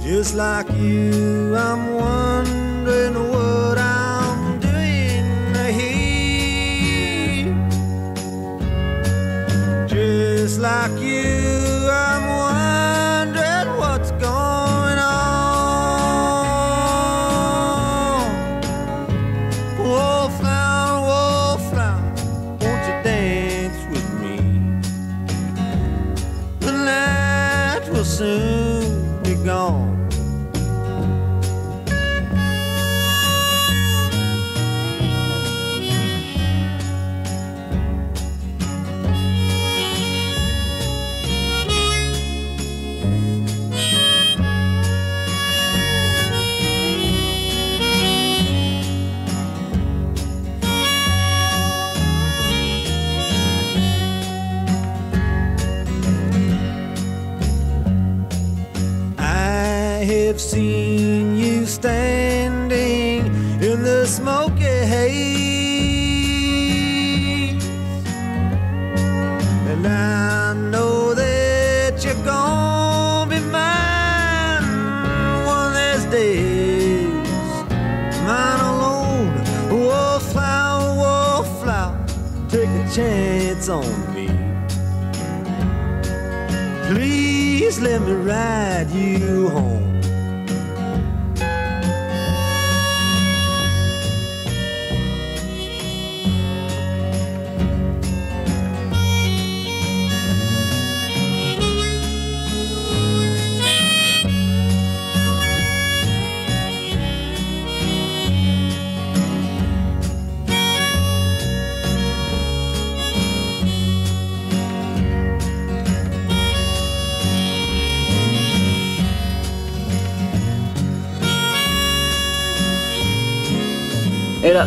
Just 0.00 0.36
like 0.36 0.70
you, 0.74 1.56
I'm 1.56 1.94
wondering 1.94 3.16
what 3.32 3.76
I'm 3.76 4.60
doing 4.60 5.52
here. 5.80 7.52
Just 9.88 10.60
like 10.60 10.96
you, 11.00 11.39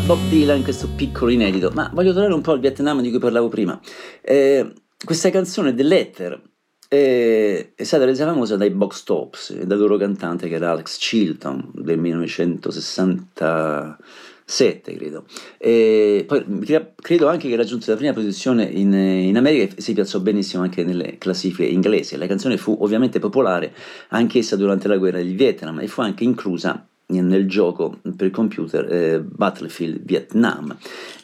Bob 0.05 0.19
Dylan 0.27 0.57
in 0.57 0.63
questo 0.63 0.89
piccolo 0.93 1.31
inedito, 1.31 1.71
ma 1.73 1.89
voglio 1.93 2.11
tornare 2.11 2.33
un 2.33 2.41
po' 2.41 2.51
al 2.51 2.59
Vietnam 2.59 3.01
di 3.01 3.09
cui 3.09 3.19
parlavo 3.19 3.47
prima. 3.47 3.79
Eh, 4.21 4.69
questa 5.01 5.29
canzone, 5.29 5.73
The 5.73 5.83
Letter, 5.83 6.41
eh, 6.89 7.71
è 7.73 7.83
stata 7.83 8.03
resa 8.03 8.25
famosa 8.25 8.57
dai 8.57 8.71
Box 8.71 9.03
Tops 9.03 9.51
e 9.51 9.65
dal 9.65 9.79
loro 9.79 9.95
cantante 9.95 10.49
che 10.49 10.55
era 10.55 10.71
Alex 10.71 10.97
Chilton 10.97 11.71
del 11.73 11.99
1967, 11.99 14.93
credo. 14.93 15.23
E 15.57 16.25
poi 16.27 16.59
cre- 16.59 16.95
credo 16.97 17.29
anche 17.29 17.47
che 17.47 17.55
raggiunse 17.55 17.91
la 17.91 17.97
prima 17.97 18.11
posizione 18.11 18.65
in, 18.65 18.91
in 18.93 19.37
America 19.37 19.73
e 19.73 19.81
si 19.81 19.93
piazzò 19.93 20.19
benissimo 20.19 20.63
anche 20.63 20.83
nelle 20.83 21.17
classifiche 21.17 21.69
inglesi. 21.69 22.17
La 22.17 22.27
canzone 22.27 22.57
fu 22.57 22.75
ovviamente 22.81 23.19
popolare 23.19 23.73
anch'essa 24.09 24.57
durante 24.57 24.89
la 24.89 24.97
guerra 24.97 25.19
del 25.19 25.33
Vietnam 25.33 25.79
e 25.79 25.87
fu 25.87 26.01
anche 26.01 26.25
inclusa 26.25 26.89
nel 27.07 27.47
gioco 27.47 27.99
per 28.15 28.31
computer 28.31 28.91
eh, 28.91 29.19
Battlefield 29.21 30.01
Vietnam. 30.03 30.75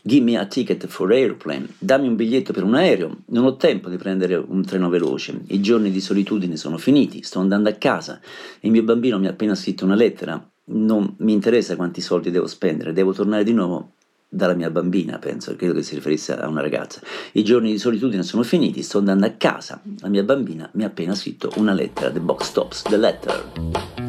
Give 0.02 0.24
me 0.24 0.38
a 0.38 0.46
ticket 0.46 0.88
for 0.88 1.12
airplane, 1.12 1.68
dammi 1.78 2.08
un 2.08 2.16
biglietto 2.16 2.54
per 2.54 2.64
un 2.64 2.76
aereo, 2.76 3.24
non 3.28 3.46
ho 3.46 3.56
tempo 3.56 3.90
di 3.90 3.98
prendere 3.98 4.36
un 4.36 4.64
treno 4.66 4.90
veloce, 4.90 5.40
i 5.48 5.62
giorni 5.62 5.92
di 5.92 6.02
solitudine 6.02 6.58
sono 6.58 6.78
finiti, 6.78 7.22
sto 7.24 7.40
andando 7.40 7.70
a 7.70 7.74
casa, 7.74 8.20
il 8.62 8.72
mio 8.72 8.84
bambino 8.84 9.20
mi 9.20 9.28
ha 9.28 9.32
appena 9.32 9.56
scritto 9.56 9.86
una 9.86 9.96
lettera, 9.96 10.44
non 10.72 11.16
mi 11.20 11.34
interessa 11.34 11.76
quanti 11.76 12.02
soldi 12.02 12.32
devo 12.32 12.48
spendere, 12.48 12.94
devo 12.94 13.14
tornare 13.14 13.44
di 13.44 13.54
nuovo 13.54 13.94
dalla 14.30 14.54
mia 14.54 14.70
bambina, 14.70 15.18
penso, 15.18 15.56
credo 15.56 15.74
che 15.74 15.82
si 15.82 15.96
riferisse 15.96 16.34
a 16.34 16.48
una 16.48 16.62
ragazza. 16.62 17.02
I 17.34 17.44
giorni 17.44 17.72
di 17.72 17.80
solitudine 17.80 18.22
sono 18.22 18.44
finiti, 18.44 18.84
sto 18.84 19.00
andando 19.00 19.26
a 19.26 19.32
casa, 19.32 19.82
la 20.00 20.08
mia 20.08 20.24
bambina 20.24 20.70
mi 20.74 20.84
ha 20.84 20.88
appena 20.88 21.16
scritto 21.16 21.52
una 21.56 21.74
lettera, 21.74 22.12
the 22.12 22.20
box 22.20 22.44
stops, 22.46 22.82
the 22.84 22.98
letter. 22.98 24.09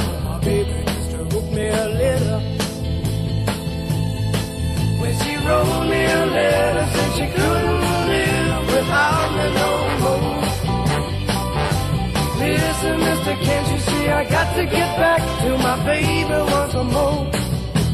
Wrote 5.45 5.85
me 5.89 6.01
a 6.05 6.25
letter, 6.25 6.85
said 6.93 7.11
she 7.17 7.25
couldn't 7.35 7.81
live 8.11 8.65
without 8.67 9.29
me 9.37 9.45
no 9.59 9.69
more. 10.03 10.41
Listen, 12.41 12.99
mister, 12.99 13.35
can't 13.45 13.67
you 13.71 13.79
see 13.79 14.09
I 14.09 14.23
got 14.29 14.55
to 14.55 14.63
get 14.65 14.97
back 14.97 15.21
to 15.41 15.57
my 15.57 15.75
baby 15.85 16.37
once 16.51 16.73
more? 16.93 17.29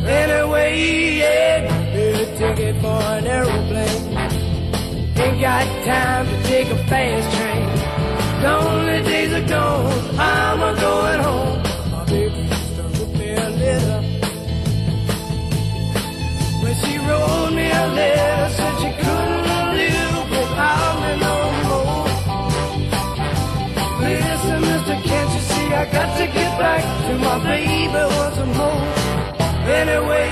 Anyway, 0.08 1.18
yeah, 1.20 1.68
get 1.94 2.22
a 2.22 2.38
ticket 2.38 2.76
for 2.82 3.02
an 3.16 3.28
aeroplane. 3.28 4.18
Ain't 5.18 5.42
got 5.42 5.66
time 5.84 6.26
to 6.28 6.44
take 6.44 6.70
a 6.70 6.78
fast 6.88 7.28
train. 7.36 7.68
Lonely 8.44 9.04
days 9.04 9.34
are 9.34 9.48
gone, 9.48 10.20
I'm 10.20 10.62
a 10.62 10.80
going 10.80 11.20
home. 11.20 11.62
My 11.92 12.06
baby 12.06 12.48
just 12.48 12.78
wrote 12.78 13.14
me 13.18 13.32
a 13.34 13.50
letter. 13.50 14.07
She 16.82 16.94
wrote 16.98 17.52
me 17.58 17.66
a 17.70 17.86
letter, 17.98 18.50
said 18.56 18.74
she 18.82 18.90
couldn't 19.02 19.44
live 19.80 20.30
without 20.36 20.96
me 21.04 21.12
no 21.26 21.36
more. 21.70 22.08
Listen, 24.02 24.60
mister, 24.62 24.98
can't 25.08 25.30
you 25.36 25.42
see 25.50 25.68
I 25.74 25.86
got 25.92 26.10
to 26.18 26.26
get 26.28 26.52
back 26.60 26.84
to 27.08 27.13
my 27.18 27.38
baby 27.44 28.02
once 28.22 28.40
more? 28.58 28.82
Anyway, 29.80 30.28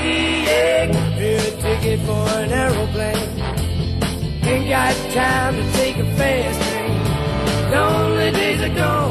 yeah, 0.48 0.86
a 0.86 1.52
ticket 1.62 2.00
for 2.08 2.26
an 2.40 2.52
aeroplane. 2.52 3.30
Ain't 4.44 4.68
got 4.70 4.96
time 5.12 5.54
to 5.56 5.64
take 5.74 5.98
a 5.98 6.06
fast 6.16 6.60
train. 6.70 7.72
Lonely 7.72 8.30
days 8.32 8.62
are 8.62 8.76
gone, 8.76 9.05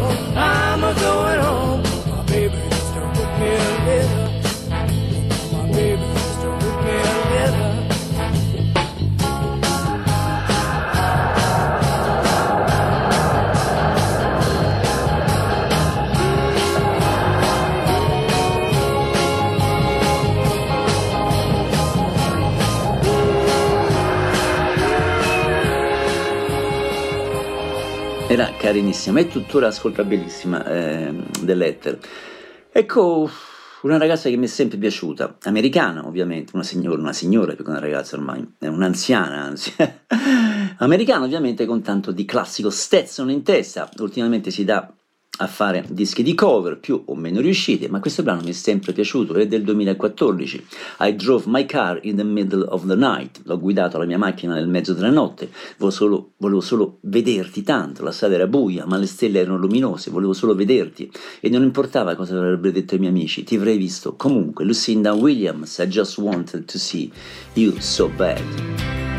carinissima 28.65 29.21
e 29.21 29.29
tuttora 29.29 29.67
ascoltabilissima 29.67 30.65
eh, 30.65 31.13
dell'Ether. 31.43 31.99
Ecco 32.73 33.31
una 33.83 33.99
ragazza 33.99 34.31
che 34.31 34.37
mi 34.37 34.47
è 34.47 34.49
sempre 34.49 34.79
piaciuta, 34.79 35.37
americana 35.43 36.07
ovviamente, 36.07 36.53
una 36.55 36.63
signora, 36.63 36.99
una 36.99 37.13
signora 37.13 37.53
più 37.55 37.63
che 37.63 37.69
una 37.69 37.79
ragazza 37.79 38.17
ormai, 38.17 38.55
è 38.59 38.67
un'anziana 38.67 39.43
anzi, 39.43 39.75
americana 40.79 41.27
ovviamente 41.27 41.67
con 41.67 41.83
tanto 41.83 42.11
di 42.11 42.25
classico 42.25 42.71
Stetson 42.71 43.31
in 43.31 43.43
testa, 43.43 43.87
ultimamente 43.99 44.51
si 44.51 44.65
dà 44.65 44.91
a 45.39 45.47
fare 45.47 45.85
dischi 45.89 46.23
di 46.23 46.35
cover 46.35 46.79
più 46.79 47.03
o 47.07 47.15
meno 47.15 47.41
riusciti, 47.41 47.89
ma 47.89 48.01
questo 48.01 48.23
brano 48.23 48.43
mi 48.43 48.51
è 48.51 48.53
sempre 48.53 48.93
piaciuto, 48.93 49.35
è 49.35 49.47
del 49.47 49.63
2014. 49.63 50.67
I 51.01 51.17
drove 51.17 51.45
my 51.47 51.67
car 51.67 51.99
in 52.03 52.17
the 52.17 52.25
middle 52.25 52.65
of 52.69 52.87
the 52.87 52.95
night, 52.95 53.41
l'ho 53.45 53.59
guidato 53.59 53.99
la 53.99 54.05
mia 54.05 54.19
macchina 54.19 54.55
nel 54.55 54.69
mezzo 54.69 54.95
della 54.95 55.11
notte, 55.11 55.51
volevo 55.79 55.97
solo, 55.97 56.31
volevo 56.37 56.61
solo 56.61 56.99
vederti 57.01 57.63
tanto, 57.63 58.03
la 58.05 58.13
strada 58.13 58.35
era 58.35 58.47
buia, 58.47 58.87
ma 58.87 58.97
le 58.97 59.07
stelle 59.07 59.41
erano 59.41 59.59
luminose, 59.59 60.11
volevo 60.11 60.33
solo 60.33 60.55
vederti 60.55 61.11
e 61.41 61.49
non 61.49 61.63
importava 61.63 62.15
cosa 62.15 62.37
avrebbero 62.37 62.73
detto 62.73 62.95
i 62.95 62.99
miei 62.99 63.11
amici, 63.11 63.45
ti 63.45 63.57
avrei 63.57 63.77
visto 63.77 64.15
comunque. 64.15 64.65
Lucinda 64.65 65.15
Williams, 65.15 65.79
I 65.79 65.87
just 65.87 66.19
wanted 66.19 66.65
to 66.67 66.79
see 66.79 67.11
you 67.55 67.75
so 67.81 68.09
bad. 68.17 69.14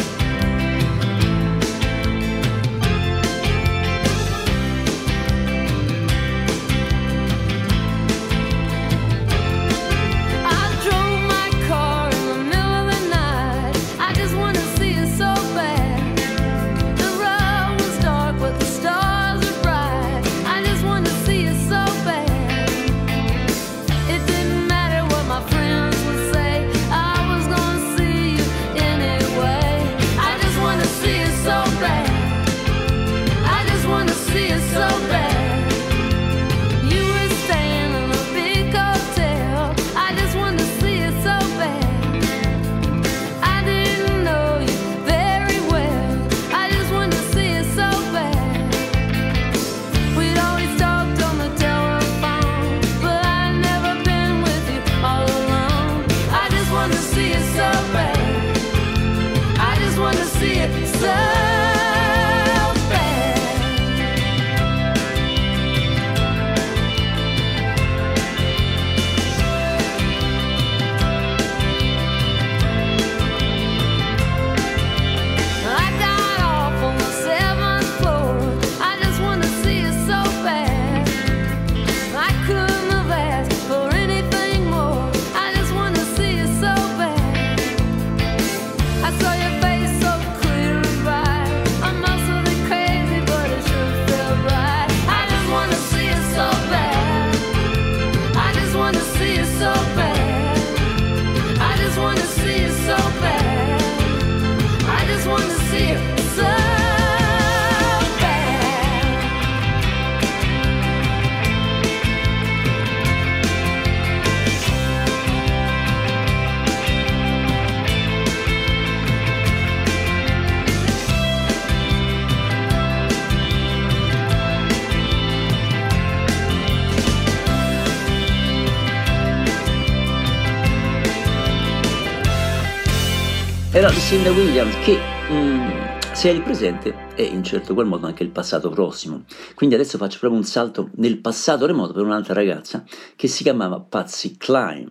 Era 133.85 133.93
Lucinda 133.93 134.31
Williams 134.31 134.75
che 134.83 134.97
mm, 135.29 136.11
sia 136.11 136.31
il 136.31 136.41
presente 136.41 137.09
e 137.13 137.21
in 137.21 137.43
certo 137.43 137.75
qual 137.75 137.85
modo 137.85 138.07
anche 138.07 138.23
il 138.23 138.31
passato 138.31 138.71
prossimo. 138.71 139.25
Quindi 139.53 139.75
adesso 139.75 139.99
faccio 139.99 140.17
proprio 140.17 140.41
un 140.41 140.47
salto 140.47 140.89
nel 140.95 141.19
passato 141.19 141.67
remoto 141.67 141.93
per 141.93 142.01
un'altra 142.01 142.33
ragazza 142.33 142.83
che 143.15 143.27
si 143.27 143.43
chiamava 143.43 143.79
Patsy 143.79 144.37
Cline, 144.37 144.89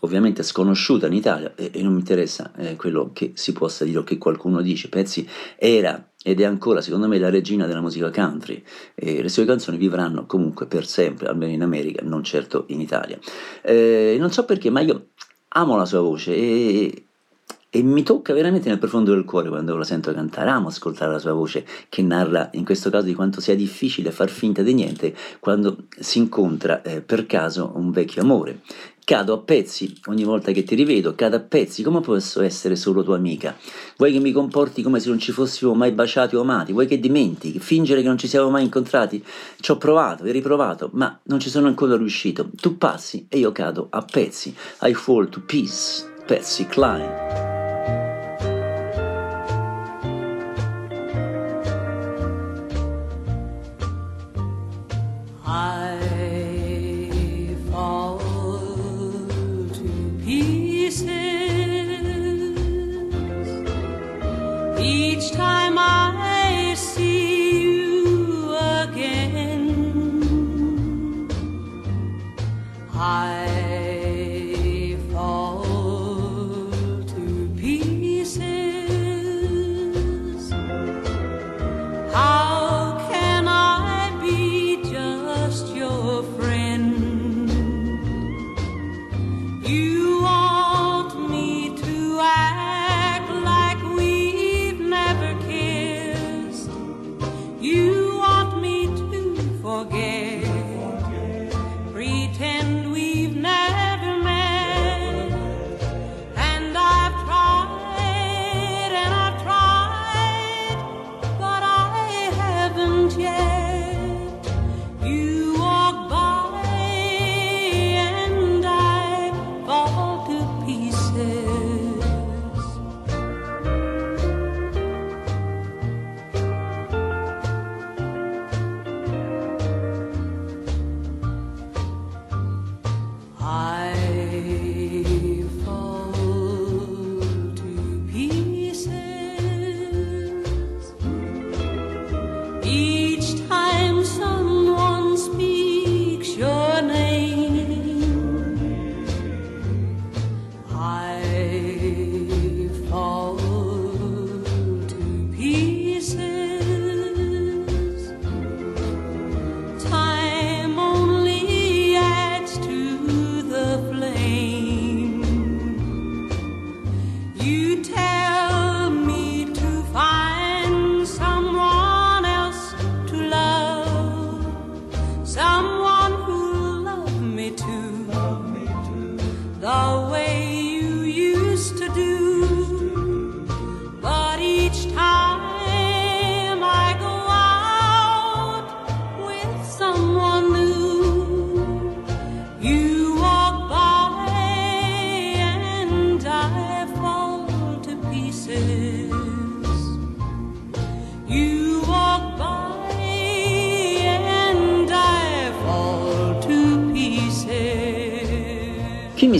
ovviamente 0.00 0.42
sconosciuta 0.42 1.08
in 1.08 1.12
Italia 1.12 1.52
e, 1.54 1.72
e 1.74 1.82
non 1.82 1.92
mi 1.92 1.98
interessa 1.98 2.52
eh, 2.56 2.74
quello 2.76 3.10
che 3.12 3.32
si 3.34 3.52
possa 3.52 3.84
dire 3.84 3.98
o 3.98 4.02
che 4.02 4.16
qualcuno 4.16 4.62
dice. 4.62 4.88
Patsy 4.88 5.28
era 5.56 6.12
ed 6.22 6.40
è 6.40 6.44
ancora 6.44 6.80
secondo 6.80 7.08
me 7.08 7.18
la 7.18 7.28
regina 7.28 7.66
della 7.66 7.82
musica 7.82 8.10
country 8.10 8.64
e 8.94 9.20
le 9.20 9.28
sue 9.28 9.44
canzoni 9.44 9.76
vivranno 9.76 10.24
comunque 10.24 10.64
per 10.64 10.86
sempre, 10.86 11.28
almeno 11.28 11.52
in 11.52 11.60
America, 11.60 12.02
non 12.02 12.24
certo 12.24 12.64
in 12.68 12.80
Italia. 12.80 13.18
Eh, 13.60 14.16
non 14.18 14.32
so 14.32 14.46
perché, 14.46 14.70
ma 14.70 14.80
io 14.80 15.08
amo 15.48 15.76
la 15.76 15.84
sua 15.84 16.00
voce 16.00 16.34
e 16.34 17.04
e 17.74 17.82
mi 17.82 18.02
tocca 18.02 18.34
veramente 18.34 18.68
nel 18.68 18.78
profondo 18.78 19.14
del 19.14 19.24
cuore 19.24 19.48
quando 19.48 19.74
la 19.74 19.84
sento 19.84 20.12
cantare, 20.12 20.50
amo 20.50 20.68
ascoltare 20.68 21.10
la 21.10 21.18
sua 21.18 21.32
voce 21.32 21.64
che 21.88 22.02
narra 22.02 22.50
in 22.52 22.66
questo 22.66 22.90
caso 22.90 23.06
di 23.06 23.14
quanto 23.14 23.40
sia 23.40 23.56
difficile 23.56 24.10
far 24.10 24.28
finta 24.28 24.60
di 24.60 24.74
niente 24.74 25.16
quando 25.40 25.84
si 25.98 26.18
incontra 26.18 26.82
eh, 26.82 27.00
per 27.00 27.24
caso 27.24 27.72
un 27.74 27.90
vecchio 27.90 28.20
amore. 28.20 28.60
Cado 29.02 29.32
a 29.32 29.38
pezzi 29.38 29.98
ogni 30.08 30.22
volta 30.22 30.52
che 30.52 30.64
ti 30.64 30.74
rivedo, 30.74 31.14
cado 31.14 31.36
a 31.36 31.40
pezzi, 31.40 31.82
come 31.82 32.02
posso 32.02 32.42
essere 32.42 32.76
solo 32.76 33.02
tua 33.02 33.16
amica? 33.16 33.56
Vuoi 33.96 34.12
che 34.12 34.20
mi 34.20 34.32
comporti 34.32 34.82
come 34.82 35.00
se 35.00 35.08
non 35.08 35.18
ci 35.18 35.32
fossimo 35.32 35.72
mai 35.72 35.92
baciati 35.92 36.36
o 36.36 36.42
amati? 36.42 36.72
Vuoi 36.72 36.86
che 36.86 37.00
dimentichi, 37.00 37.58
fingere 37.58 38.02
che 38.02 38.06
non 38.06 38.18
ci 38.18 38.28
siamo 38.28 38.50
mai 38.50 38.64
incontrati? 38.64 39.24
Ci 39.58 39.70
ho 39.70 39.78
provato 39.78 40.24
e 40.24 40.30
riprovato, 40.30 40.90
ma 40.92 41.18
non 41.24 41.40
ci 41.40 41.48
sono 41.48 41.68
ancora 41.68 41.96
riuscito. 41.96 42.50
Tu 42.54 42.76
passi 42.76 43.26
e 43.30 43.38
io 43.38 43.50
cado 43.50 43.86
a 43.90 44.02
pezzi. 44.02 44.54
I 44.82 44.92
fall 44.92 45.30
to 45.30 45.40
peace. 45.40 46.10
Patsy 46.26 46.66
Cline. 46.66 47.51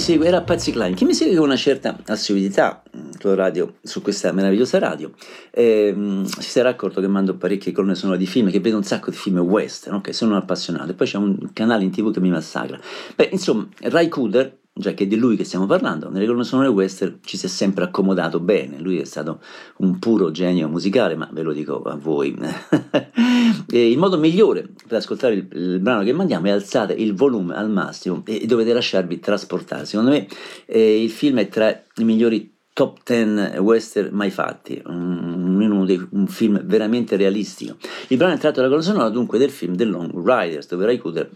Segue, 0.02 0.26
era 0.26 0.42
Pazzi 0.42 0.72
Klein, 0.72 0.94
chi 0.94 1.04
mi 1.04 1.14
segue 1.14 1.36
con 1.36 1.44
una 1.44 1.56
certa 1.56 1.96
assiduità 2.06 2.82
mm, 2.96 3.34
radio, 3.34 3.74
su 3.82 4.02
questa 4.02 4.32
meravigliosa 4.32 4.80
radio, 4.80 5.12
ehm, 5.52 6.24
si 6.24 6.50
sarà 6.50 6.70
accorto 6.70 7.00
che 7.00 7.06
mando 7.06 7.36
parecchie 7.36 7.70
colonne 7.70 7.94
sonore 7.94 8.18
di 8.18 8.26
film, 8.26 8.50
che 8.50 8.58
vedo 8.58 8.76
un 8.76 8.82
sacco 8.82 9.10
di 9.10 9.16
film 9.16 9.38
western, 9.38 9.96
ok, 9.96 10.12
sono 10.12 10.32
un 10.32 10.38
appassionato, 10.38 10.92
poi 10.94 11.06
c'è 11.06 11.18
un 11.18 11.52
canale 11.52 11.84
in 11.84 11.92
tv 11.92 12.12
che 12.12 12.18
mi 12.18 12.30
massacra. 12.30 12.78
Beh, 13.14 13.28
insomma, 13.30 13.68
Rai 13.82 14.08
Kuder 14.08 14.58
già 14.74 14.94
che 14.94 15.04
è 15.04 15.06
di 15.06 15.16
lui 15.16 15.36
che 15.36 15.44
stiamo 15.44 15.66
parlando, 15.66 16.08
nelle 16.08 16.24
colonne 16.24 16.44
sonore 16.44 16.68
western 16.68 17.18
ci 17.22 17.36
si 17.36 17.46
è 17.46 17.48
sempre 17.48 17.84
accomodato 17.84 18.40
bene, 18.40 18.78
lui 18.80 18.98
è 18.98 19.04
stato 19.04 19.40
un 19.78 19.98
puro 19.98 20.30
genio 20.30 20.68
musicale, 20.68 21.14
ma 21.14 21.28
ve 21.30 21.42
lo 21.42 21.52
dico 21.52 21.82
a 21.82 21.94
voi. 21.94 22.34
il 23.68 23.98
modo 23.98 24.18
migliore 24.18 24.68
per 24.86 24.98
ascoltare 24.98 25.34
il, 25.34 25.48
il, 25.52 25.78
brano 25.80 26.02
che 26.02 26.12
mandiamo 26.12 26.46
è 26.46 26.50
alzare 26.50 26.94
il 26.94 27.14
volume 27.14 27.54
al 27.54 27.70
massimo 27.70 28.22
e, 28.24 28.46
dovete 28.46 28.72
lasciarvi 28.72 29.18
trasportare. 29.20 29.84
Secondo 29.84 30.10
me 30.10 30.26
eh, 30.64 31.02
il 31.02 31.10
film 31.10 31.38
è 31.38 31.48
tra 31.48 31.68
i 31.96 32.04
migliori 32.04 32.50
top 32.72 33.00
10 33.04 33.58
western 33.58 34.14
mai 34.14 34.30
fatti, 34.30 34.80
un, 34.86 35.84
dei, 35.84 36.06
un, 36.12 36.26
film 36.26 36.64
veramente 36.64 37.16
realistico. 37.16 37.76
Il 38.08 38.16
brano 38.16 38.34
è 38.34 38.38
tratto 38.38 38.56
dalla 38.56 38.68
colonna 38.68 38.86
sonora 38.86 39.10
dunque 39.10 39.38
del 39.38 39.50
film 39.50 39.76
The 39.76 39.84
Long 39.84 40.12
Riders, 40.14 40.66
dove 40.68 40.86
Ray 40.86 40.96
Cooder 40.96 41.28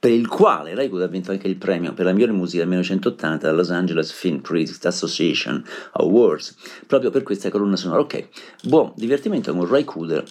per 0.00 0.10
il 0.10 0.28
quale 0.28 0.74
Raikkonen 0.74 1.06
ha 1.06 1.10
vinto 1.10 1.30
anche 1.30 1.46
il 1.46 1.56
premio 1.56 1.92
per 1.92 2.06
la 2.06 2.12
migliore 2.12 2.32
musica 2.32 2.60
del 2.60 2.68
1980 2.68 3.46
alla 3.46 3.56
Los 3.58 3.70
Angeles 3.70 4.10
Film 4.12 4.40
Critics 4.40 4.82
Association 4.86 5.62
Awards, 5.92 6.56
proprio 6.86 7.10
per 7.10 7.22
questa 7.22 7.50
colonna 7.50 7.76
sonora. 7.76 8.00
Ok, 8.00 8.28
buon 8.62 8.92
divertimento 8.96 9.54
con 9.54 9.68
Ray 9.68 9.84
Cooder 9.84 10.24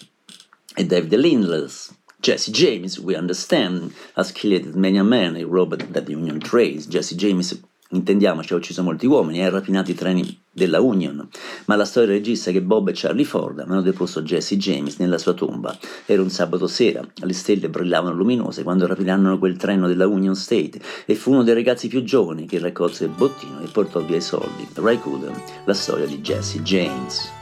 e 0.76 0.86
David 0.86 1.14
Lindless. 1.14 1.96
Jesse 2.20 2.52
James, 2.52 2.98
we 2.98 3.16
understand, 3.16 3.94
has 4.16 4.32
killed 4.32 4.76
many 4.76 4.98
a 4.98 5.04
man, 5.04 5.36
he 5.36 5.44
robbed 5.44 5.94
that 5.94 6.10
Union 6.10 6.40
Trace. 6.40 6.88
Jesse 6.88 7.16
James 7.16 7.62
intendiamoci, 7.92 8.54
ha 8.54 8.58
ucciso 8.58 8.84
molti 8.84 9.06
uomini 9.06 9.40
e 9.40 9.46
ha 9.46 9.50
rapinato 9.50 9.92
i 9.92 9.96
treni 9.96 10.42
della 10.52 10.82
Union, 10.82 11.28
ma 11.66 11.76
la 11.76 11.86
storia 11.86 12.12
regista 12.12 12.52
che 12.52 12.62
Bob 12.62 12.90
e 12.90 12.94
Charlie 12.94 13.26
Ford 13.26 13.60
hanno 13.60 13.82
deposto 13.82 14.22
Jesse 14.22 14.58
James 14.58 14.98
nella 14.98 15.18
sua 15.18 15.34
tomba. 15.34 15.78
Era 16.06 16.22
un 16.22 16.30
sabato 16.30 16.68
sera, 16.68 17.06
le 17.14 17.34
stelle 17.34 17.70
brillavano 17.70 18.16
luminose 18.16 18.64
quando 18.64 18.86
rapinarono 18.86 19.40
quel 19.40 19.58
treno 19.58 19.88
della 19.88 20.08
Union 20.08 20.36
State 20.36 20.80
e 21.06 21.16
fu 21.16 21.32
uno 21.32 21.44
dei 21.44 21.54
ragazzi 21.54 21.88
più 21.88 22.04
giovani 22.04 22.46
che 22.46 22.60
raccolse 22.60 23.06
il 23.06 23.12
bottino 23.12 23.60
e 23.62 23.68
portò 23.72 24.02
via 24.02 24.18
i 24.18 24.22
soldi. 24.22 24.68
Ray 24.74 25.00
Cooder, 25.00 25.44
la 25.66 25.74
storia 25.74 26.06
di 26.06 26.20
Jesse 26.20 26.62
James. 26.62 27.39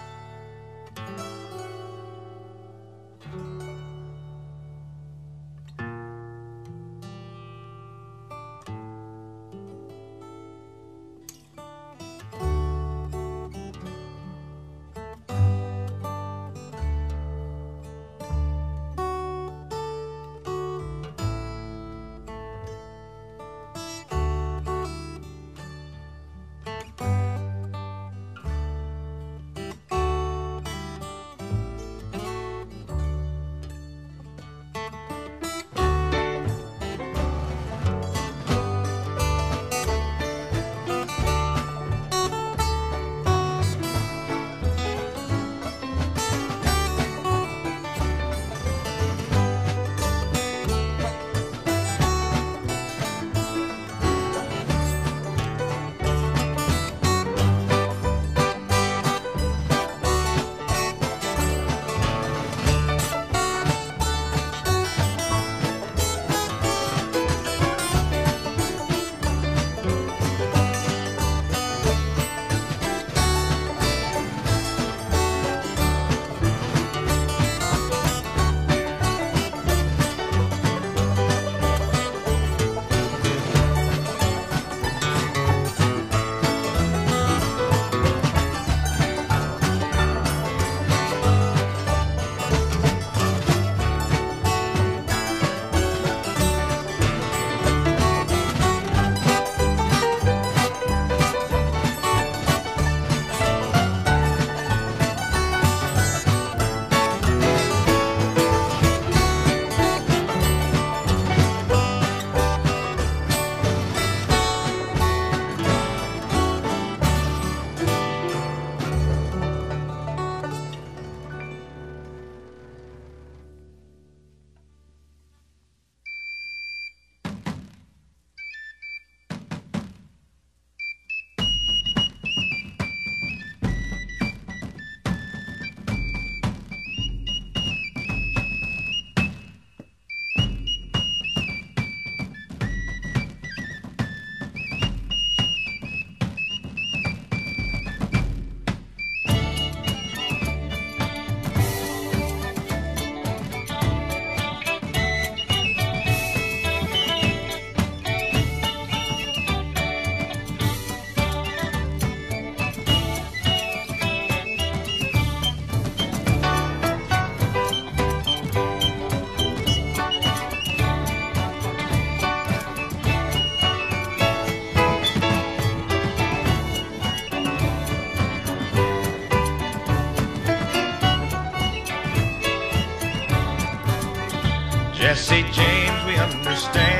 Jesse 185.18 185.42
James, 185.52 186.06
we 186.06 186.15
understand, 186.15 186.96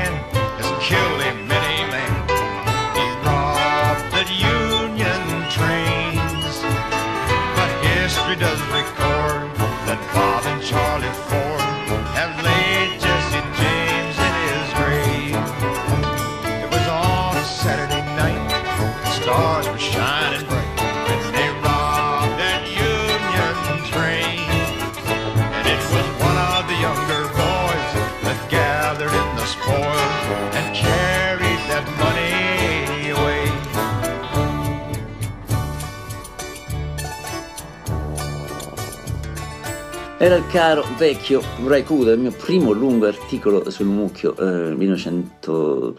Era 40.28 40.36
il 40.36 40.46
caro 40.48 40.84
vecchio 40.98 41.40
Ray 41.64 41.82
il 41.88 42.18
mio 42.18 42.32
primo 42.32 42.72
lungo 42.72 43.06
articolo 43.06 43.70
sul 43.70 43.86
mucchio, 43.86 44.36
eh, 44.36 44.74
1900 44.74 45.98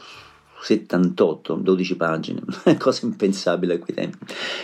78, 0.62 1.56
12 1.56 1.96
pagine, 1.96 2.42
cosa 2.78 3.08
impensabile 3.08 3.74
a 3.74 3.80
quei 3.80 3.96
tempi. 3.96 4.18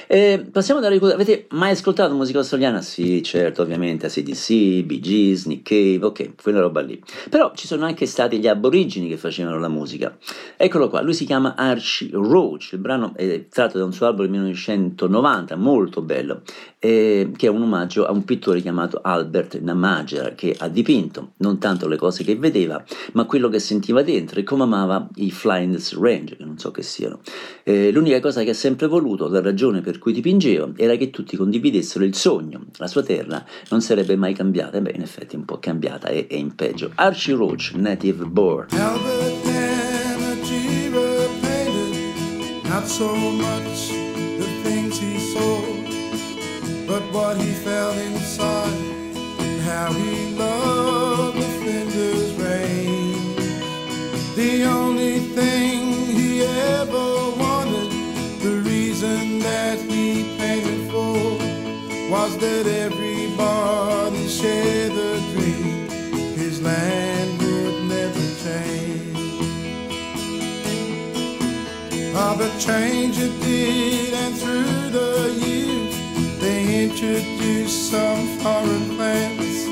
E 0.08 0.46
passiamo 0.52 0.80
da 0.80 0.88
ricordare, 0.88 1.22
avete 1.22 1.48
mai 1.52 1.72
ascoltato 1.72 2.14
musica 2.14 2.38
australiana? 2.38 2.82
Sì, 2.82 3.24
certo, 3.24 3.64
ovviamente, 3.64 4.06
ACDC, 4.06 4.84
Bee 4.84 5.00
Gees, 5.00 5.46
Nick 5.46 5.64
Cave, 5.64 6.06
ok, 6.06 6.42
quella 6.42 6.60
roba 6.60 6.82
lì. 6.82 7.02
Però 7.30 7.52
ci 7.56 7.66
sono 7.66 7.86
anche 7.86 8.06
stati 8.06 8.38
gli 8.40 8.48
aborigini 8.48 9.08
che 9.08 9.18
facevano 9.18 9.60
la 9.60 9.68
musica. 9.68 10.16
Eccolo 10.58 10.90
qua, 10.90 11.02
lui 11.02 11.14
si 11.16 11.26
chiama 11.26 11.56
Archie 11.56 12.10
Roach, 12.12 12.74
il 12.74 12.80
brano 12.80 13.14
è 13.16 13.48
tratto 13.48 13.80
da 13.80 13.86
un 13.86 13.94
suo 13.94 14.06
album 14.06 14.26
del 14.26 14.32
1990, 14.32 15.56
molto 15.56 16.02
bello, 16.02 16.42
eh, 16.80 17.32
che 17.36 17.48
è 17.48 17.50
un 17.50 17.64
omaggio 17.64 18.06
a 18.06 18.12
un 18.12 18.24
pittore 18.24 18.62
chiamato 18.62 19.00
Albert 19.02 19.60
Namager, 19.60 20.36
che 20.36 20.56
ha 20.58 20.68
dipinto 20.68 21.32
non 21.38 21.58
tanto 21.58 21.88
le 21.88 21.98
cose 21.98 22.24
che 22.24 22.36
vedeva, 22.36 22.84
ma 23.14 23.26
quello 23.26 23.50
che 23.50 23.60
sentiva 23.60 24.04
dentro 24.04 24.40
e 24.40 24.44
come 24.44 24.64
amava 24.64 25.08
i 25.16 25.32
Flying 25.32 25.80
Range, 26.00 26.36
che 26.36 26.46
non 26.46 26.60
so 26.60 26.70
che 26.70 26.84
siano. 26.84 27.22
Eh, 27.64 27.92
l'unica 27.92 28.20
cosa 28.20 28.44
che 28.44 28.52
ha 28.52 28.56
sempre 28.56 28.86
voluto, 28.88 29.28
la 29.28 29.42
ragione 29.42 29.82
per 29.82 29.95
cui 30.00 30.14
dipingeva, 30.14 30.72
era 30.76 30.96
che 30.96 31.10
tutti 31.10 31.36
condividessero 31.36 32.04
il 32.04 32.16
sogno. 32.16 32.66
La 32.78 32.88
sua 32.88 33.04
terra 33.04 33.44
non 33.70 33.82
sarebbe 33.82 34.16
mai 34.16 34.34
cambiata, 34.34 34.78
e 34.78 34.82
beh, 34.82 34.94
in 34.96 35.02
effetti 35.02 35.36
è 35.36 35.38
un 35.38 35.46
po' 35.46 35.60
cambiata 35.60 36.08
e 36.10 36.28
è 36.28 36.36
in 36.36 36.56
peggio. 36.56 36.92
Archie 36.96 37.36
Roach, 37.36 37.74
Native 37.76 38.26
Born. 38.26 38.68
Not 42.68 42.88
so 42.88 43.16
much 43.16 43.90
the 44.38 44.46
things 44.64 45.00
he 45.00 45.18
saw, 45.18 45.62
but 46.86 47.02
what 47.14 47.38
he 47.38 47.54
felt 47.64 47.96
inside 47.96 48.55
that 62.40 62.68
everybody 62.68 64.28
share 64.28 64.90
the 64.90 65.20
dream. 65.32 65.90
His 66.36 66.62
land 66.62 67.40
would 67.42 67.84
never 67.96 68.26
change. 68.44 69.18
Ah, 72.16 72.36
but 72.38 72.52
change 72.60 73.18
it 73.20 73.36
did, 73.42 74.14
and 74.14 74.36
through 74.36 74.90
the 74.90 75.34
years 75.46 75.96
they 76.40 76.86
introduced 76.86 77.92
some 77.92 78.28
foreign 78.40 78.96
plants. 78.96 79.66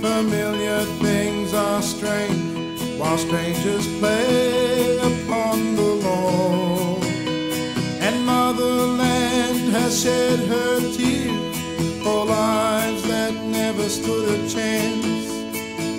Familiar 0.00 0.84
things 1.02 1.52
are 1.54 1.82
strange, 1.82 2.80
while 2.98 3.18
strangers 3.18 3.86
play 3.98 4.98
upon 4.98 5.76
the 5.76 5.90
lawn. 6.04 7.02
And 8.00 8.24
motherland 8.24 9.72
has 9.72 10.02
shed 10.02 10.38
her 10.48 10.87
lives 12.28 13.02
that 13.08 13.34
never 13.34 13.88
stood 13.88 14.28
a 14.28 14.48
chance. 14.48 15.30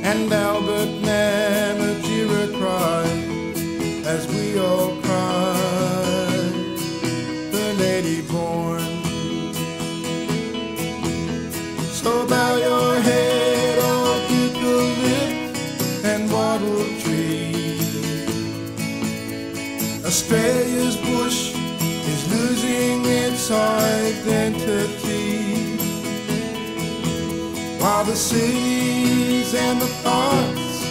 And 0.03 0.31
Albert 0.31 0.98
While 27.99 28.07
the 28.07 28.15
cities 28.15 29.53
and 29.53 29.81
the 29.81 29.91
parks 30.03 30.85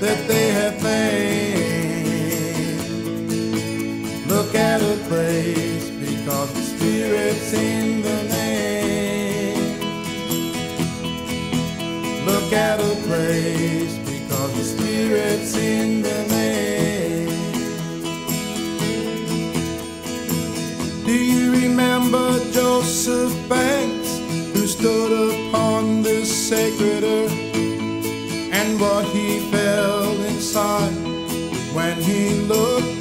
that 0.00 0.26
they 0.26 0.48
have 0.50 0.82
made 0.82 1.70
look 4.26 4.56
at 4.56 4.82
a 4.82 4.96
place 5.06 5.90
because 5.90 6.52
the 6.52 6.62
spirit's 6.62 7.52
in 7.52 8.02
the 8.02 8.22
name. 8.34 9.78
Look 12.26 12.52
at 12.52 12.80
a 12.80 12.96
place 13.06 13.96
because 13.98 14.52
the 14.58 14.64
spirit's 14.64 15.56
in 15.56 16.02
the 16.02 16.26
name. 16.30 17.28
Do 21.06 21.12
you 21.12 21.52
remember 21.52 22.40
Joseph 22.50 23.32
Banks 23.48 23.79
sacred 26.50 27.04
earth 27.04 27.32
and 28.52 28.80
what 28.80 29.04
he 29.14 29.38
felt 29.52 30.18
inside 30.30 30.90
when 31.72 31.96
he 32.02 32.30
looked 32.50 32.99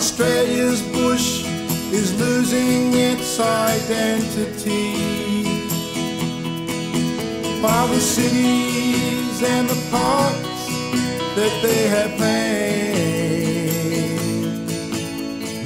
Australia's 0.00 0.80
bush 0.96 1.44
is 1.92 2.18
losing 2.18 2.94
its 2.94 3.38
identity. 3.38 4.94
While 7.60 7.86
the 7.88 8.00
cities 8.00 9.42
and 9.42 9.68
the 9.68 9.76
parks 9.90 10.68
that 11.36 11.52
they 11.62 11.86
have 11.88 12.18
made 12.18 12.80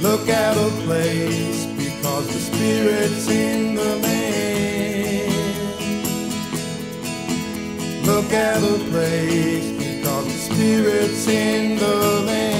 look 0.01 0.27
at 0.27 0.57
a 0.57 0.69
place 0.83 1.65
because 1.67 2.27
the 2.27 2.39
spirit's 2.39 3.29
in 3.29 3.75
the 3.75 3.95
land. 4.03 5.31
Look 8.05 8.33
at 8.33 8.61
a 8.61 8.77
place 8.91 9.71
because 9.81 10.25
the 10.25 10.39
spirit's 10.53 11.25
in 11.29 11.77
the 11.77 11.95
land. 12.25 12.54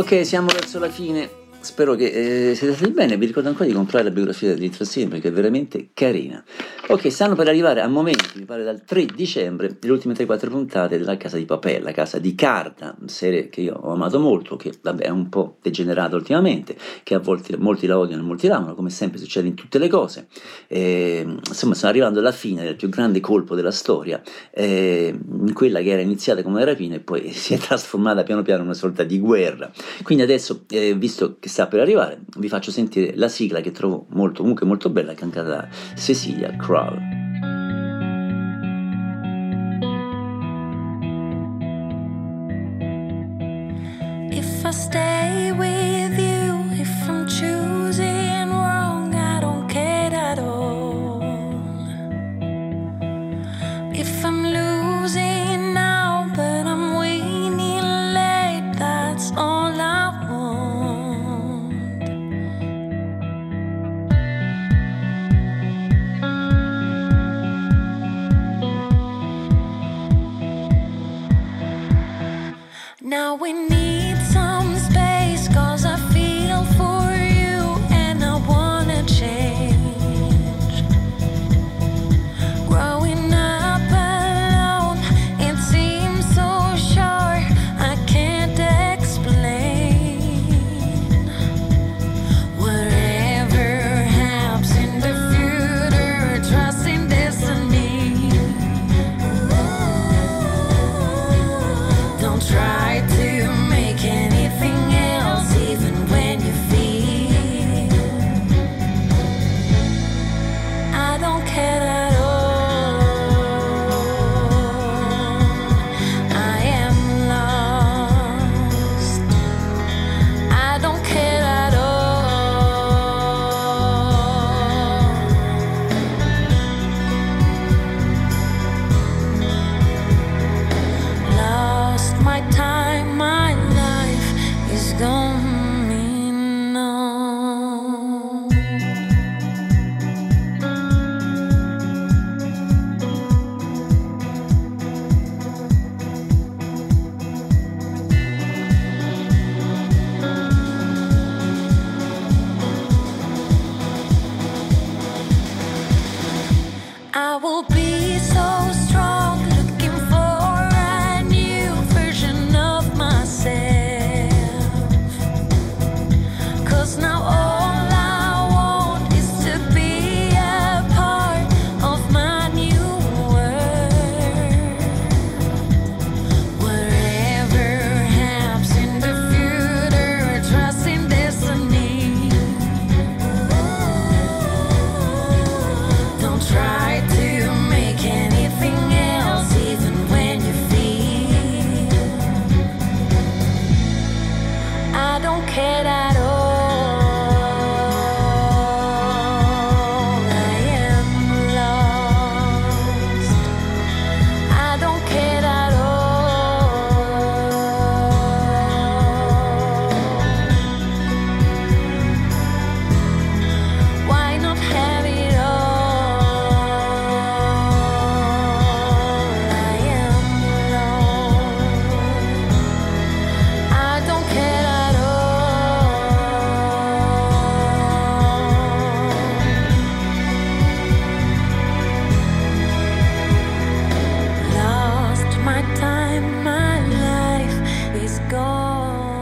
Ok, 0.00 0.24
siamo 0.24 0.46
verso 0.46 0.78
la 0.78 0.88
fine. 0.88 1.28
Spero 1.60 1.94
che 1.94 2.50
eh, 2.50 2.54
siete 2.54 2.74
stati 2.74 2.90
bene. 2.90 3.18
Vi 3.18 3.26
ricordo 3.26 3.48
ancora 3.48 3.66
di 3.68 3.74
comprare 3.74 4.04
la 4.04 4.10
biografia 4.10 4.54
di 4.54 4.70
Trazzini 4.70 5.08
perché 5.08 5.28
è 5.28 5.30
veramente 5.30 5.90
carina. 5.92 6.42
Ok, 6.90 7.08
stanno 7.12 7.36
per 7.36 7.46
arrivare 7.46 7.80
a 7.82 7.86
momenti, 7.86 8.30
mi 8.34 8.44
pare 8.44 8.64
dal 8.64 8.82
3 8.82 9.06
dicembre, 9.14 9.76
le 9.80 9.90
ultime 9.92 10.12
3-4 10.12 10.48
puntate 10.48 10.98
della 10.98 11.16
Casa 11.16 11.36
di 11.36 11.44
Papel, 11.44 11.84
la 11.84 11.92
Casa 11.92 12.18
di 12.18 12.34
Carta, 12.34 12.96
serie 13.06 13.48
che 13.48 13.60
io 13.60 13.74
ho 13.80 13.92
amato 13.92 14.18
molto, 14.18 14.56
che 14.56 14.72
vabbè 14.82 15.04
è 15.04 15.08
un 15.08 15.28
po' 15.28 15.58
degenerata 15.62 16.16
ultimamente, 16.16 16.76
che 17.04 17.14
a 17.14 17.20
volte 17.20 17.56
molti 17.56 17.86
la 17.86 17.96
odiano 17.96 18.22
e 18.22 18.24
molti 18.24 18.48
la 18.48 18.56
amano, 18.56 18.74
come 18.74 18.90
sempre 18.90 19.20
succede 19.20 19.46
in 19.46 19.54
tutte 19.54 19.78
le 19.78 19.86
cose. 19.86 20.26
Eh, 20.66 21.24
insomma, 21.46 21.74
sto 21.74 21.86
arrivando 21.86 22.18
alla 22.18 22.32
fine 22.32 22.64
del 22.64 22.74
più 22.74 22.88
grande 22.88 23.20
colpo 23.20 23.54
della 23.54 23.70
storia, 23.70 24.20
eh, 24.50 25.16
in 25.16 25.52
quella 25.52 25.82
che 25.82 25.90
era 25.90 26.02
iniziata 26.02 26.42
come 26.42 26.56
una 26.56 26.64
rapina 26.64 26.96
e 26.96 27.00
poi 27.00 27.30
si 27.30 27.54
è 27.54 27.58
trasformata 27.58 28.24
piano 28.24 28.42
piano 28.42 28.62
in 28.62 28.66
una 28.66 28.76
sorta 28.76 29.04
di 29.04 29.20
guerra. 29.20 29.70
Quindi 30.02 30.24
adesso, 30.24 30.64
eh, 30.68 30.92
visto 30.94 31.36
che 31.38 31.48
sta 31.48 31.68
per 31.68 31.78
arrivare, 31.78 32.18
vi 32.38 32.48
faccio 32.48 32.72
sentire 32.72 33.12
la 33.14 33.28
sigla 33.28 33.60
che 33.60 33.70
trovo 33.70 34.06
molto, 34.08 34.40
comunque 34.40 34.66
molto 34.66 34.90
bella, 34.90 35.14
cantata 35.14 35.48
da 35.48 35.68
Cecilia 35.94 36.56
Crow. 36.56 36.79
Cabral. 36.80 37.09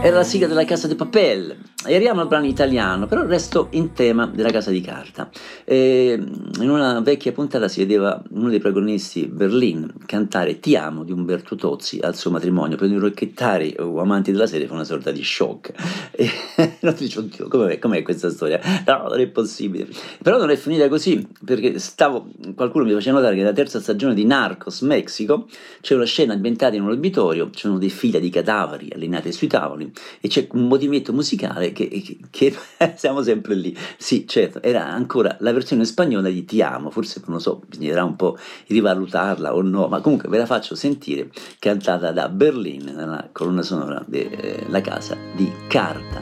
Era 0.09 0.17
la 0.17 0.23
sigla 0.23 0.47
della 0.47 0.65
Casa 0.65 0.87
di 0.87 0.95
Papel. 0.95 1.55
E 1.85 1.93
arriviamo 1.93 2.21
al 2.21 2.27
brano 2.27 2.47
italiano, 2.47 3.05
però 3.05 3.23
resto 3.27 3.67
in 3.73 3.93
tema 3.93 4.25
della 4.25 4.49
Casa 4.49 4.71
di 4.71 4.81
Carta. 4.81 5.29
E, 5.63 6.19
in 6.59 6.67
una 6.67 6.99
vecchia 6.99 7.31
puntata 7.31 7.67
si 7.67 7.81
vedeva 7.81 8.19
uno 8.31 8.49
dei 8.49 8.57
protagonisti, 8.57 9.27
Berlin, 9.27 9.87
cantare 10.09 10.59
Ti 10.59 10.75
amo 10.75 11.03
di 11.03 11.11
Umberto 11.11 11.53
Tozzi 11.55 11.99
al 12.01 12.15
suo 12.15 12.31
matrimonio. 12.31 12.77
Per 12.77 12.89
i 12.89 12.97
rocchettari 12.97 13.75
o 13.77 13.99
amanti 13.99 14.31
della 14.31 14.47
serie 14.47 14.65
fu 14.65 14.73
una 14.73 14.83
sorta 14.83 15.11
di 15.11 15.23
shock. 15.23 15.71
E 16.59 16.77
non 16.81 16.93
dice, 16.97 17.19
oddio, 17.19 17.47
com'è, 17.47 17.79
com'è 17.79 18.01
questa 18.01 18.29
storia? 18.29 18.59
No, 18.85 19.07
non 19.07 19.19
è 19.19 19.27
possibile. 19.27 19.87
Però 20.21 20.37
non 20.37 20.49
è 20.49 20.57
finita 20.57 20.89
così, 20.89 21.25
perché 21.45 21.79
stavo, 21.79 22.27
qualcuno 22.55 22.83
mi 22.83 22.91
faceva 22.91 23.17
notare 23.17 23.35
che 23.35 23.41
nella 23.41 23.53
terza 23.53 23.79
stagione 23.79 24.13
di 24.13 24.25
Narcos 24.25 24.81
Mexico 24.81 25.47
c'è 25.79 25.95
una 25.95 26.03
scena 26.03 26.33
ambientata 26.33 26.75
in 26.75 26.81
un 26.81 26.91
obitorio, 26.91 27.49
ci 27.51 27.61
sono 27.61 27.77
dei 27.77 27.89
fila 27.89 28.19
di 28.19 28.29
cadaveri 28.29 28.89
allineati 28.93 29.31
sui 29.31 29.47
tavoli 29.47 29.89
e 30.19 30.27
c'è 30.27 30.47
un 30.51 30.67
movimento 30.67 31.13
musicale 31.13 31.71
che, 31.71 31.87
che- 31.87 32.17
che 32.29 32.55
siamo 32.97 33.21
sempre 33.21 33.55
lì. 33.55 33.77
Sì, 33.97 34.27
certo, 34.27 34.61
era 34.61 34.85
ancora 34.85 35.37
la 35.39 35.53
versione 35.53 35.85
spagnola 35.85 36.27
di 36.27 36.43
Ti 36.43 36.61
amo, 36.61 36.89
forse 36.89 37.21
non 37.25 37.35
lo 37.35 37.39
so, 37.39 37.61
bisognerà 37.65 38.03
un 38.03 38.17
po' 38.17 38.37
rivalutarla 38.67 39.55
o 39.55 39.61
no, 39.61 39.87
ma 39.87 39.98
comunque 40.01 40.29
ve 40.29 40.37
la 40.37 40.45
faccio 40.45 40.75
sentire 40.75 41.29
cantata 41.59 42.11
da 42.11 42.29
Berlin 42.29 42.83
nella 42.85 43.29
colonna 43.31 43.61
sonora 43.61 44.03
della 44.07 44.81
casa 44.81 45.17
di 45.35 45.51
Carta. 45.67 46.21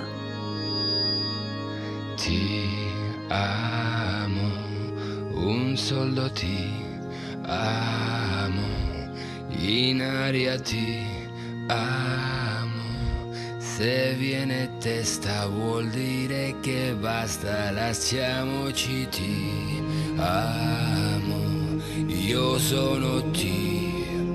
Ti 2.16 2.62
amo, 3.28 4.50
un 5.34 5.76
soldo 5.78 6.32
ti 6.32 6.70
amo, 7.44 8.66
in 9.50 10.02
aria 10.02 10.60
ti 10.60 11.06
amo. 11.68 13.32
Se 13.60 14.16
viene 14.18 14.78
testa 14.80 15.46
vuol 15.46 15.88
dire 15.90 16.56
che 16.62 16.96
basta, 17.00 17.72
lasciamoci 17.72 19.08
ti 19.10 19.84
amo. 20.18 21.48
Io 22.08 22.58
sono 22.60 23.32
ti 23.32 23.67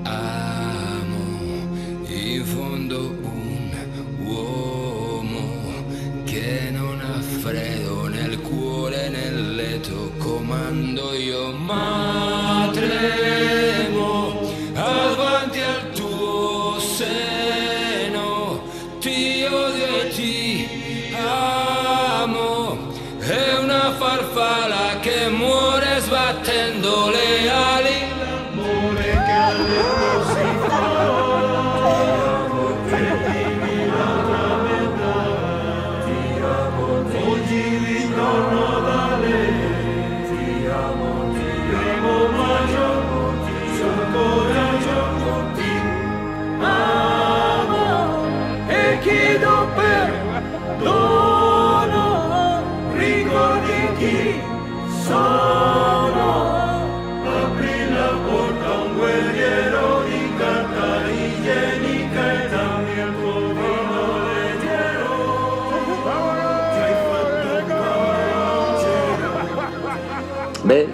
amo, 0.03 1.67
in 2.07 2.43
fondo 2.45 3.15
un 3.21 3.71
uomo 4.19 5.83
che 6.25 6.69
non 6.71 6.99
ha 7.01 7.21
freddo 7.21 8.07
nel 8.07 8.39
cuore, 8.41 9.09
nel 9.09 9.55
letto, 9.55 10.11
comando 10.17 11.13
io, 11.13 11.51
ma 11.53 12.69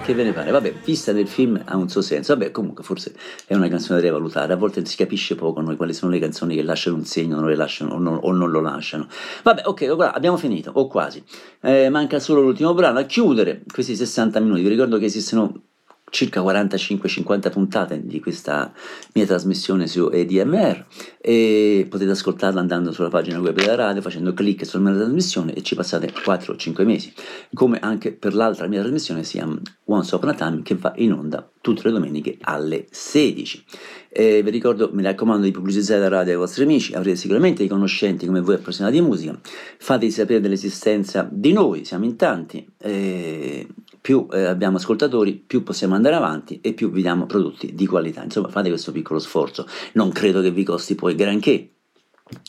che 0.02 0.14
ve 0.14 0.24
ne 0.24 0.32
pare? 0.32 0.50
Vabbè, 0.50 0.74
vista 0.84 1.12
nel 1.12 1.28
film 1.28 1.60
ha 1.64 1.76
un 1.76 1.88
suo 1.88 2.00
senso. 2.00 2.34
Vabbè, 2.34 2.50
comunque 2.50 2.82
forse 2.82 3.14
è 3.46 3.54
una 3.54 3.68
canzone 3.68 4.00
da 4.00 4.06
rivalutare. 4.06 4.52
A 4.52 4.56
volte 4.56 4.84
si 4.84 4.96
capisce 4.96 5.34
poco 5.34 5.60
noi 5.60 5.76
quali 5.76 5.92
sono 5.92 6.10
le 6.10 6.18
canzoni 6.18 6.54
che 6.54 6.62
lasciano 6.62 6.96
un 6.96 7.04
segno, 7.04 7.36
non 7.36 7.48
le 7.48 7.56
lasciano 7.56 7.94
o 7.94 7.98
non, 7.98 8.18
o 8.22 8.32
non 8.32 8.50
lo 8.50 8.60
lasciano. 8.60 9.06
Vabbè, 9.42 9.62
ok, 9.66 9.94
guarda, 9.94 10.14
abbiamo 10.14 10.36
finito, 10.36 10.70
o 10.74 10.86
quasi. 10.86 11.22
Eh, 11.60 11.88
manca 11.90 12.18
solo 12.18 12.40
l'ultimo 12.40 12.74
brano. 12.74 12.98
A 12.98 13.04
chiudere 13.04 13.62
questi 13.72 13.94
60 13.94 14.40
minuti, 14.40 14.62
vi 14.62 14.68
ricordo 14.68 14.98
che 14.98 15.04
esistono 15.04 15.69
circa 16.10 16.42
45-50 16.42 17.50
puntate 17.50 18.04
di 18.04 18.20
questa 18.20 18.72
mia 19.14 19.26
trasmissione 19.26 19.86
su 19.86 20.10
EDMR 20.12 20.86
e 21.20 21.86
potete 21.88 22.10
ascoltarla 22.10 22.60
andando 22.60 22.92
sulla 22.92 23.08
pagina 23.08 23.40
web 23.40 23.56
della 23.56 23.74
radio 23.74 24.02
facendo 24.02 24.34
clic 24.34 24.66
sulla 24.66 24.90
mia 24.90 24.98
trasmissione 24.98 25.54
e 25.54 25.62
ci 25.62 25.74
passate 25.74 26.12
4-5 26.12 26.84
mesi. 26.84 27.12
Come 27.54 27.78
anche 27.78 28.12
per 28.12 28.34
l'altra 28.34 28.66
mia 28.66 28.80
trasmissione 28.80 29.24
sia 29.24 29.48
Once 29.84 30.14
Upon 30.14 30.28
a 30.28 30.34
Time 30.34 30.62
che 30.62 30.74
va 30.74 30.92
in 30.96 31.12
onda 31.12 31.48
tutte 31.60 31.82
le 31.84 31.92
domeniche 31.92 32.38
alle 32.40 32.86
16 32.90 33.64
e 34.12 34.42
vi 34.42 34.50
ricordo, 34.50 34.90
mi 34.92 35.02
raccomando 35.02 35.44
di 35.44 35.52
pubblicizzare 35.52 36.00
la 36.00 36.08
radio 36.08 36.32
ai 36.32 36.38
vostri 36.38 36.64
amici, 36.64 36.94
avrete 36.94 37.16
sicuramente 37.16 37.58
dei 37.58 37.68
conoscenti 37.68 38.26
come 38.26 38.40
voi 38.40 38.56
appassionati 38.56 38.96
di 38.96 39.02
musica, 39.02 39.38
fatevi 39.78 40.10
sapere 40.10 40.40
dell'esistenza 40.40 41.28
di 41.30 41.52
noi, 41.52 41.84
siamo 41.84 42.06
in 42.06 42.16
tanti, 42.16 42.66
e 42.78 43.68
più 44.00 44.26
eh, 44.32 44.44
abbiamo 44.44 44.76
ascoltatori, 44.76 45.34
più 45.34 45.62
possiamo 45.62 45.94
andare 45.94 46.14
avanti 46.14 46.60
e 46.60 46.72
più 46.72 46.90
vi 46.90 47.02
diamo 47.02 47.26
prodotti 47.26 47.74
di 47.74 47.86
qualità. 47.86 48.22
Insomma, 48.22 48.48
fate 48.48 48.68
questo 48.68 48.92
piccolo 48.92 49.18
sforzo, 49.18 49.66
non 49.92 50.10
credo 50.10 50.40
che 50.40 50.50
vi 50.50 50.64
costi 50.64 50.94
poi 50.94 51.14
granché. 51.14 51.70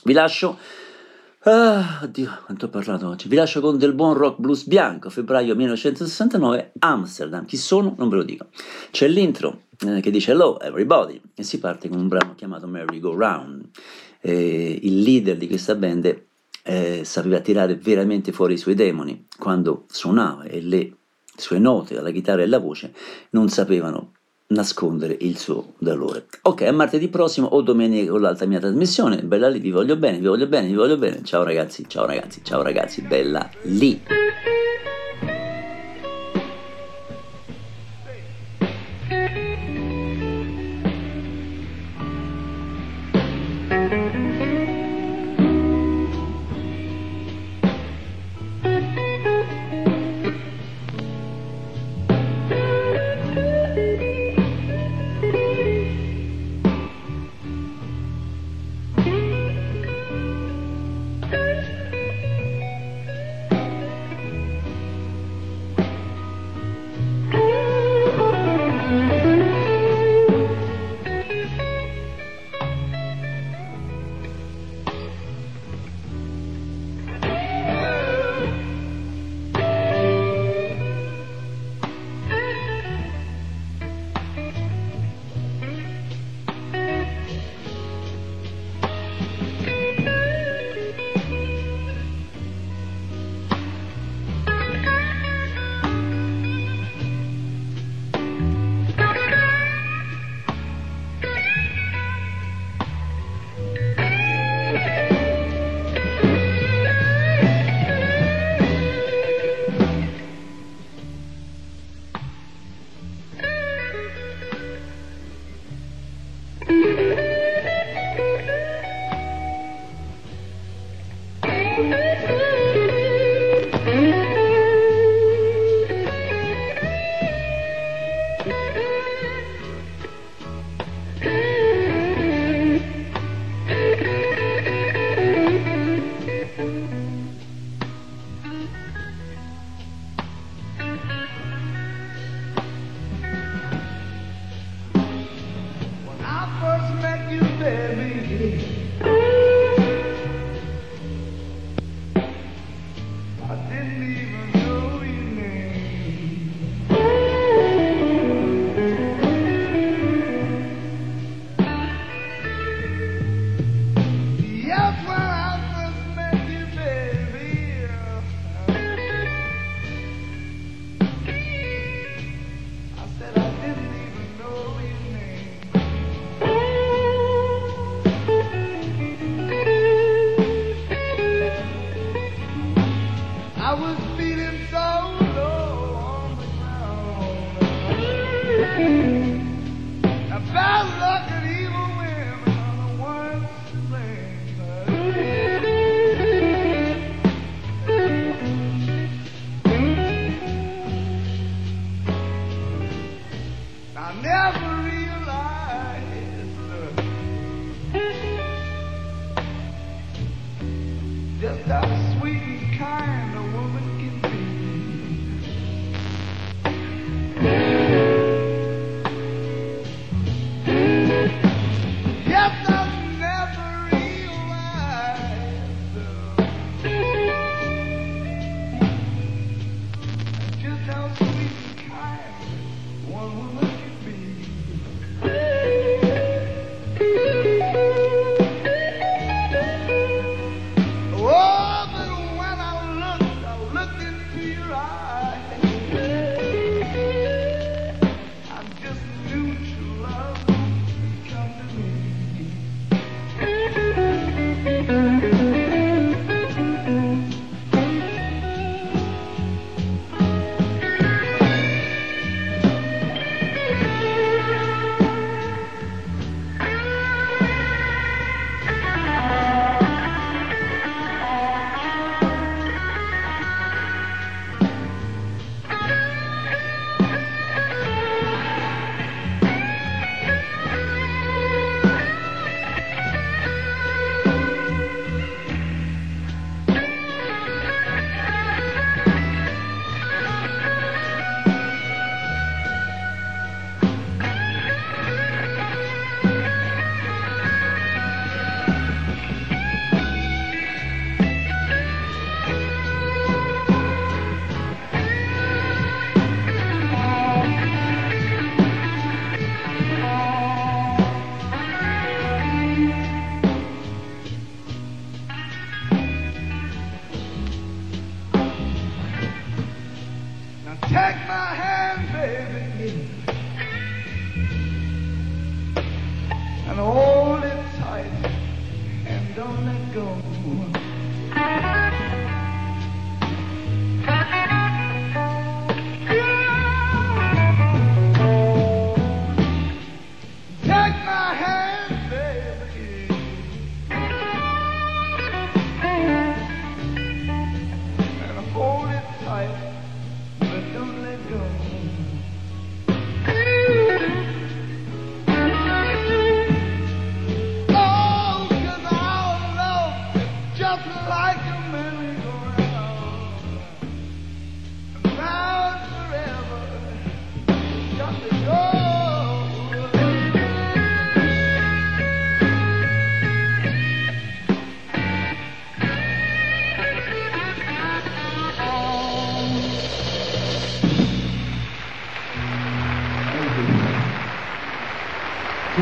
Vi 0.04 0.14
lascio 0.14 0.58
Ah, 1.44 2.02
oddio, 2.04 2.42
quanto 2.46 2.68
ho 2.68 2.70
parlato 2.70 3.08
oggi. 3.08 3.28
Vi 3.28 3.36
lascio 3.36 3.62
con 3.62 3.80
del 3.80 3.94
buon 3.94 4.14
rock 4.14 4.40
blues 4.40 4.68
bianco, 4.68 5.10
febbraio 5.10 5.56
1969, 5.56 6.74
Amsterdam. 6.78 7.46
Chi 7.46 7.58
sono? 7.58 7.96
Non 7.98 8.10
ve 8.10 8.18
lo 8.18 8.24
dico. 8.24 8.46
C'è 8.92 9.08
l'intro 9.08 9.64
eh, 9.80 10.02
che 10.02 10.12
dice 10.12 10.32
Hello 10.34 10.60
everybody 10.60 11.20
e 11.34 11.42
si 11.42 11.58
parte 11.58 11.90
con 11.90 11.98
un 11.98 12.08
brano 12.08 12.36
chiamato 12.36 12.68
Merry 12.68 13.00
Go 13.00 13.16
Round. 13.16 13.70
Eh, 14.22 14.80
il 14.84 15.00
leader 15.02 15.36
di 15.36 15.48
questa 15.48 15.74
band 15.74 16.26
eh, 16.62 17.02
sapeva 17.04 17.40
tirare 17.40 17.76
veramente 17.76 18.32
fuori 18.32 18.54
i 18.54 18.58
suoi 18.58 18.76
demoni 18.76 19.26
quando 19.36 19.86
suonava 19.88 20.44
e 20.44 20.62
le 20.62 20.96
sue 21.42 21.60
note, 21.60 22.00
la 22.00 22.12
chitarra 22.12 22.44
e 22.44 22.48
la 22.48 22.60
voce 22.60 22.94
non 23.32 23.50
sapevano 23.50 24.14
nascondere 24.48 25.18
il 25.22 25.38
suo 25.38 25.74
dolore. 25.78 26.26
Ok, 26.44 26.62
a 26.64 26.72
martedì 26.72 27.08
prossimo 27.08 27.48
o 27.48 27.62
domenica 27.62 28.12
con 28.12 28.22
l'altra 28.22 28.46
mia 28.46 28.60
trasmissione. 28.60 29.24
Bella 29.24 29.50
lì, 29.50 29.60
vi 29.60 29.72
voglio 29.72 29.96
bene, 29.98 30.20
vi 30.20 30.28
voglio 30.28 30.48
bene, 30.48 30.68
vi 30.68 30.76
voglio 30.76 30.98
bene. 30.98 31.24
Ciao 31.24 31.44
ragazzi, 31.44 31.86
ciao 31.88 32.06
ragazzi, 32.06 32.42
ciao 32.44 32.62
ragazzi, 32.62 33.02
bella 33.02 33.50
lì. 33.64 34.02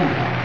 안 0.01 0.15
녕. 0.15 0.39